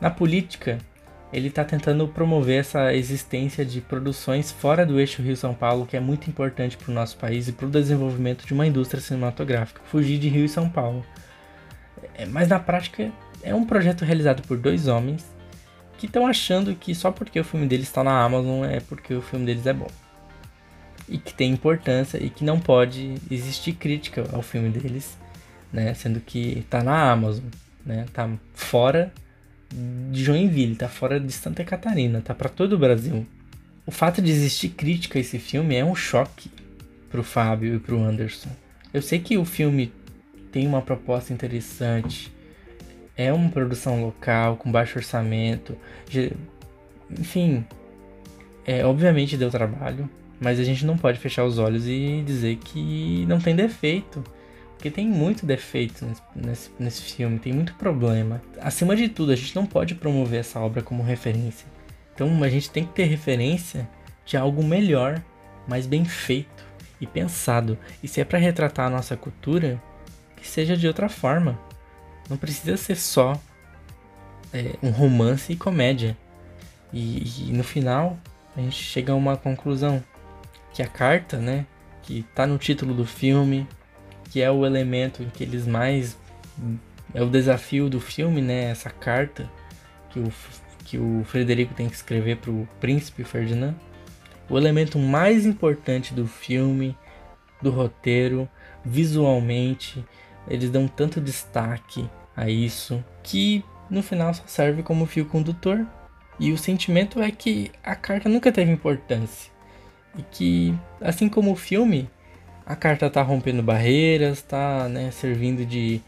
Na 0.00 0.10
política, 0.10 0.78
ele 1.32 1.48
está 1.48 1.64
tentando 1.64 2.06
promover 2.06 2.60
essa 2.60 2.94
existência 2.94 3.64
de 3.64 3.80
produções 3.80 4.52
fora 4.52 4.86
do 4.86 5.00
eixo 5.00 5.22
Rio-São 5.22 5.54
Paulo, 5.54 5.86
que 5.86 5.96
é 5.96 6.00
muito 6.00 6.28
importante 6.28 6.76
para 6.76 6.90
o 6.90 6.94
nosso 6.94 7.16
país 7.16 7.48
e 7.48 7.52
para 7.52 7.66
o 7.66 7.70
desenvolvimento 7.70 8.46
de 8.46 8.52
uma 8.52 8.66
indústria 8.66 9.00
cinematográfica. 9.00 9.80
Fugir 9.86 10.18
de 10.18 10.28
Rio 10.28 10.44
e 10.44 10.48
São 10.48 10.68
Paulo. 10.68 11.04
É, 12.14 12.26
mas 12.26 12.48
na 12.48 12.58
prática, 12.58 13.10
é 13.42 13.54
um 13.54 13.64
projeto 13.64 14.04
realizado 14.04 14.42
por 14.46 14.56
dois 14.56 14.86
homens 14.86 15.24
que 15.98 16.06
estão 16.06 16.26
achando 16.26 16.74
que 16.74 16.94
só 16.94 17.10
porque 17.10 17.40
o 17.40 17.44
filme 17.44 17.66
deles 17.66 17.86
está 17.86 18.04
na 18.04 18.22
Amazon 18.22 18.64
é 18.64 18.80
porque 18.80 19.14
o 19.14 19.22
filme 19.22 19.46
deles 19.46 19.66
é 19.66 19.72
bom. 19.72 19.88
E 21.08 21.18
que 21.18 21.32
tem 21.32 21.52
importância 21.52 22.22
e 22.22 22.28
que 22.28 22.44
não 22.44 22.60
pode 22.60 23.14
existir 23.30 23.72
crítica 23.72 24.24
ao 24.32 24.42
filme 24.42 24.68
deles, 24.68 25.16
né? 25.72 25.94
Sendo 25.94 26.20
que 26.20 26.58
está 26.58 26.82
na 26.82 27.10
Amazon, 27.10 27.44
né? 27.84 28.06
Tá 28.12 28.28
fora 28.52 29.12
de 29.70 30.24
Joinville, 30.24 30.76
tá 30.76 30.88
fora 30.88 31.18
de 31.18 31.32
Santa 31.32 31.64
Catarina, 31.64 32.20
tá 32.20 32.34
para 32.34 32.48
todo 32.48 32.74
o 32.74 32.78
Brasil. 32.78 33.26
O 33.84 33.90
fato 33.90 34.20
de 34.20 34.30
existir 34.30 34.70
crítica 34.70 35.18
a 35.18 35.20
esse 35.20 35.38
filme 35.38 35.74
é 35.74 35.84
um 35.84 35.94
choque 35.94 36.50
pro 37.10 37.22
Fábio 37.22 37.76
e 37.76 37.78
pro 37.78 38.02
Anderson. 38.02 38.50
Eu 38.92 39.02
sei 39.02 39.18
que 39.18 39.36
o 39.36 39.44
filme 39.44 39.92
tem 40.50 40.66
uma 40.66 40.82
proposta 40.82 41.32
interessante, 41.32 42.32
é 43.16 43.32
uma 43.32 43.48
produção 43.50 44.02
local, 44.02 44.56
com 44.56 44.70
baixo 44.70 44.98
orçamento. 44.98 45.76
Enfim, 47.10 47.64
é, 48.64 48.84
obviamente 48.84 49.36
deu 49.36 49.50
trabalho, 49.50 50.08
mas 50.40 50.58
a 50.58 50.64
gente 50.64 50.84
não 50.84 50.98
pode 50.98 51.18
fechar 51.18 51.44
os 51.44 51.58
olhos 51.58 51.86
e 51.86 52.22
dizer 52.26 52.56
que 52.56 53.24
não 53.26 53.38
tem 53.40 53.54
defeito. 53.54 54.22
Porque 54.76 54.90
tem 54.90 55.08
muito 55.08 55.46
defeito 55.46 56.06
nesse, 56.34 56.70
nesse, 56.78 57.02
filme, 57.02 57.38
tem 57.38 57.52
muito 57.52 57.74
problema. 57.74 58.42
Acima 58.60 58.94
de 58.94 59.08
tudo, 59.08 59.32
a 59.32 59.36
gente 59.36 59.56
não 59.56 59.64
pode 59.64 59.94
promover 59.94 60.40
essa 60.40 60.60
obra 60.60 60.82
como 60.82 61.02
referência. 61.02 61.66
Então 62.14 62.42
a 62.42 62.48
gente 62.48 62.70
tem 62.70 62.84
que 62.84 62.92
ter 62.92 63.04
referência 63.04 63.88
de 64.24 64.36
algo 64.36 64.62
melhor, 64.62 65.22
mais 65.66 65.86
bem 65.86 66.04
feito 66.04 66.64
e 67.00 67.06
pensado. 67.06 67.78
E 68.02 68.08
se 68.08 68.20
é 68.20 68.24
para 68.24 68.38
retratar 68.38 68.86
a 68.86 68.90
nossa 68.90 69.16
cultura, 69.16 69.82
que 70.36 70.46
seja 70.46 70.76
de 70.76 70.86
outra 70.86 71.08
forma. 71.08 71.58
Não 72.28 72.36
precisa 72.36 72.76
ser 72.76 72.96
só 72.96 73.40
é, 74.52 74.74
um 74.82 74.90
romance 74.90 75.52
e 75.52 75.56
comédia. 75.56 76.16
E, 76.92 77.48
e, 77.48 77.52
no 77.52 77.64
final 77.64 78.18
a 78.56 78.60
gente 78.60 78.76
chega 78.76 79.12
a 79.12 79.16
uma 79.16 79.36
conclusão 79.36 80.02
que 80.72 80.82
a 80.82 80.86
carta, 80.86 81.38
né, 81.38 81.66
que 82.02 82.22
tá 82.34 82.46
no 82.46 82.56
título 82.56 82.94
do 82.94 83.04
filme, 83.04 83.66
que 84.36 84.42
é 84.42 84.50
o 84.50 84.66
elemento 84.66 85.22
em 85.22 85.30
que 85.30 85.42
eles 85.42 85.66
mais 85.66 86.14
é 87.14 87.22
o 87.22 87.30
desafio 87.30 87.88
do 87.88 87.98
filme, 87.98 88.42
né, 88.42 88.64
essa 88.64 88.90
carta 88.90 89.50
que 90.10 90.20
o 90.20 90.30
que 90.84 90.98
o 90.98 91.24
Frederico 91.24 91.72
tem 91.72 91.88
que 91.88 91.94
escrever 91.94 92.36
para 92.36 92.50
o 92.50 92.68
príncipe 92.78 93.24
Ferdinand. 93.24 93.74
O 94.46 94.58
elemento 94.58 94.98
mais 94.98 95.46
importante 95.46 96.12
do 96.12 96.26
filme, 96.26 96.94
do 97.62 97.70
roteiro, 97.70 98.46
visualmente, 98.84 100.04
eles 100.46 100.68
dão 100.68 100.86
tanto 100.86 101.18
destaque 101.18 102.06
a 102.36 102.50
isso 102.50 103.02
que 103.22 103.64
no 103.88 104.02
final 104.02 104.34
só 104.34 104.42
serve 104.46 104.82
como 104.82 105.06
fio 105.06 105.24
condutor. 105.24 105.86
E 106.38 106.52
o 106.52 106.58
sentimento 106.58 107.22
é 107.22 107.30
que 107.30 107.72
a 107.82 107.96
carta 107.96 108.28
nunca 108.28 108.52
teve 108.52 108.70
importância. 108.70 109.50
E 110.14 110.22
que, 110.30 110.74
assim 111.00 111.26
como 111.26 111.52
o 111.52 111.56
filme, 111.56 112.10
a 112.66 112.74
carta 112.74 113.08
tá 113.08 113.22
rompendo 113.22 113.62
barreiras, 113.62 114.42
tá 114.42 114.88
né, 114.88 115.10
servindo 115.12 115.64
de 115.64 116.02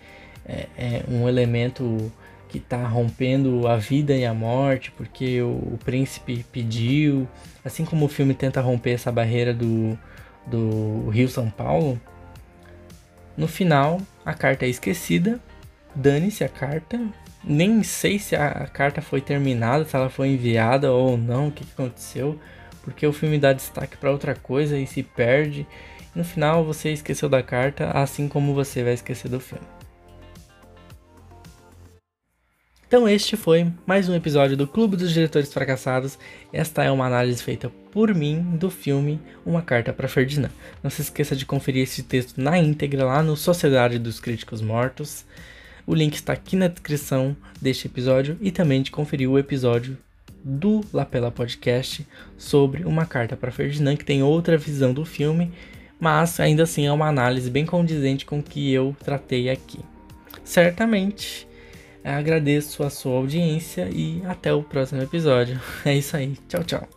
é, 0.44 0.66
é, 0.76 1.02
um 1.08 1.28
elemento 1.28 2.12
que 2.48 2.58
tá 2.58 2.84
rompendo 2.86 3.68
a 3.68 3.76
vida 3.76 4.14
e 4.16 4.24
a 4.24 4.34
morte, 4.34 4.90
porque 4.90 5.40
o, 5.40 5.50
o, 5.50 5.78
príncipe 5.84 6.44
pediu. 6.50 7.28
Assim 7.64 7.84
como 7.84 8.06
o 8.06 8.08
filme 8.08 8.34
tenta 8.34 8.60
romper 8.60 8.92
essa 8.92 9.12
barreira 9.12 9.54
do, 9.54 9.96
do 10.46 11.10
Rio 11.10 11.28
São 11.28 11.48
Paulo, 11.48 12.00
no 13.36 13.46
final, 13.46 14.00
a 14.24 14.34
carta 14.34 14.66
é 14.66 14.68
esquecida, 14.68 15.38
dane-se 15.94 16.42
a 16.42 16.48
carta. 16.48 17.00
Nem 17.44 17.84
sei 17.84 18.18
se 18.18 18.34
a 18.34 18.66
carta 18.66 19.00
foi 19.00 19.20
terminada, 19.20 19.84
se 19.84 19.94
ela 19.94 20.10
foi 20.10 20.30
enviada 20.30 20.90
ou 20.90 21.16
não, 21.16 21.48
o 21.48 21.52
que 21.52 21.64
aconteceu, 21.72 22.36
porque 22.82 23.06
o 23.06 23.12
filme 23.12 23.38
dá 23.38 23.52
destaque 23.52 23.96
para 23.96 24.10
outra 24.10 24.34
coisa 24.34 24.76
e 24.76 24.88
se 24.88 25.04
perde. 25.04 25.64
No 26.18 26.24
final, 26.24 26.64
você 26.64 26.90
esqueceu 26.90 27.28
da 27.28 27.44
carta, 27.44 27.92
assim 27.92 28.26
como 28.26 28.52
você 28.52 28.82
vai 28.82 28.92
esquecer 28.92 29.28
do 29.28 29.38
filme. 29.38 29.64
Então 32.88 33.08
este 33.08 33.36
foi 33.36 33.70
mais 33.86 34.08
um 34.08 34.16
episódio 34.16 34.56
do 34.56 34.66
Clube 34.66 34.96
dos 34.96 35.12
Diretores 35.12 35.52
Fracassados. 35.52 36.18
Esta 36.52 36.82
é 36.82 36.90
uma 36.90 37.06
análise 37.06 37.40
feita 37.40 37.70
por 37.92 38.12
mim 38.12 38.42
do 38.56 38.68
filme 38.68 39.20
Uma 39.46 39.62
Carta 39.62 39.92
para 39.92 40.08
Ferdinand. 40.08 40.50
Não 40.82 40.90
se 40.90 41.02
esqueça 41.02 41.36
de 41.36 41.46
conferir 41.46 41.84
esse 41.84 42.02
texto 42.02 42.40
na 42.40 42.58
íntegra 42.58 43.04
lá 43.04 43.22
no 43.22 43.36
Sociedade 43.36 43.96
dos 43.96 44.18
Críticos 44.18 44.60
Mortos. 44.60 45.24
O 45.86 45.94
link 45.94 46.14
está 46.14 46.32
aqui 46.32 46.56
na 46.56 46.66
descrição 46.66 47.36
deste 47.62 47.86
episódio 47.86 48.36
e 48.40 48.50
também 48.50 48.82
de 48.82 48.90
conferir 48.90 49.30
o 49.30 49.38
episódio 49.38 49.96
do 50.42 50.84
Lapela 50.92 51.30
Podcast 51.30 52.04
sobre 52.36 52.84
Uma 52.84 53.06
Carta 53.06 53.36
para 53.36 53.52
Ferdinand, 53.52 53.96
que 53.96 54.04
tem 54.04 54.20
outra 54.20 54.58
visão 54.58 54.92
do 54.92 55.04
filme, 55.04 55.52
mas 55.98 56.38
ainda 56.40 56.62
assim 56.62 56.86
é 56.86 56.92
uma 56.92 57.08
análise 57.08 57.50
bem 57.50 57.66
condizente 57.66 58.24
com 58.24 58.38
o 58.38 58.42
que 58.42 58.72
eu 58.72 58.94
tratei 59.04 59.50
aqui. 59.50 59.80
Certamente 60.44 61.46
agradeço 62.04 62.82
a 62.82 62.90
sua 62.90 63.16
audiência 63.16 63.88
e 63.92 64.22
até 64.26 64.52
o 64.52 64.62
próximo 64.62 65.02
episódio. 65.02 65.60
É 65.84 65.94
isso 65.94 66.16
aí, 66.16 66.36
tchau, 66.48 66.64
tchau. 66.64 66.88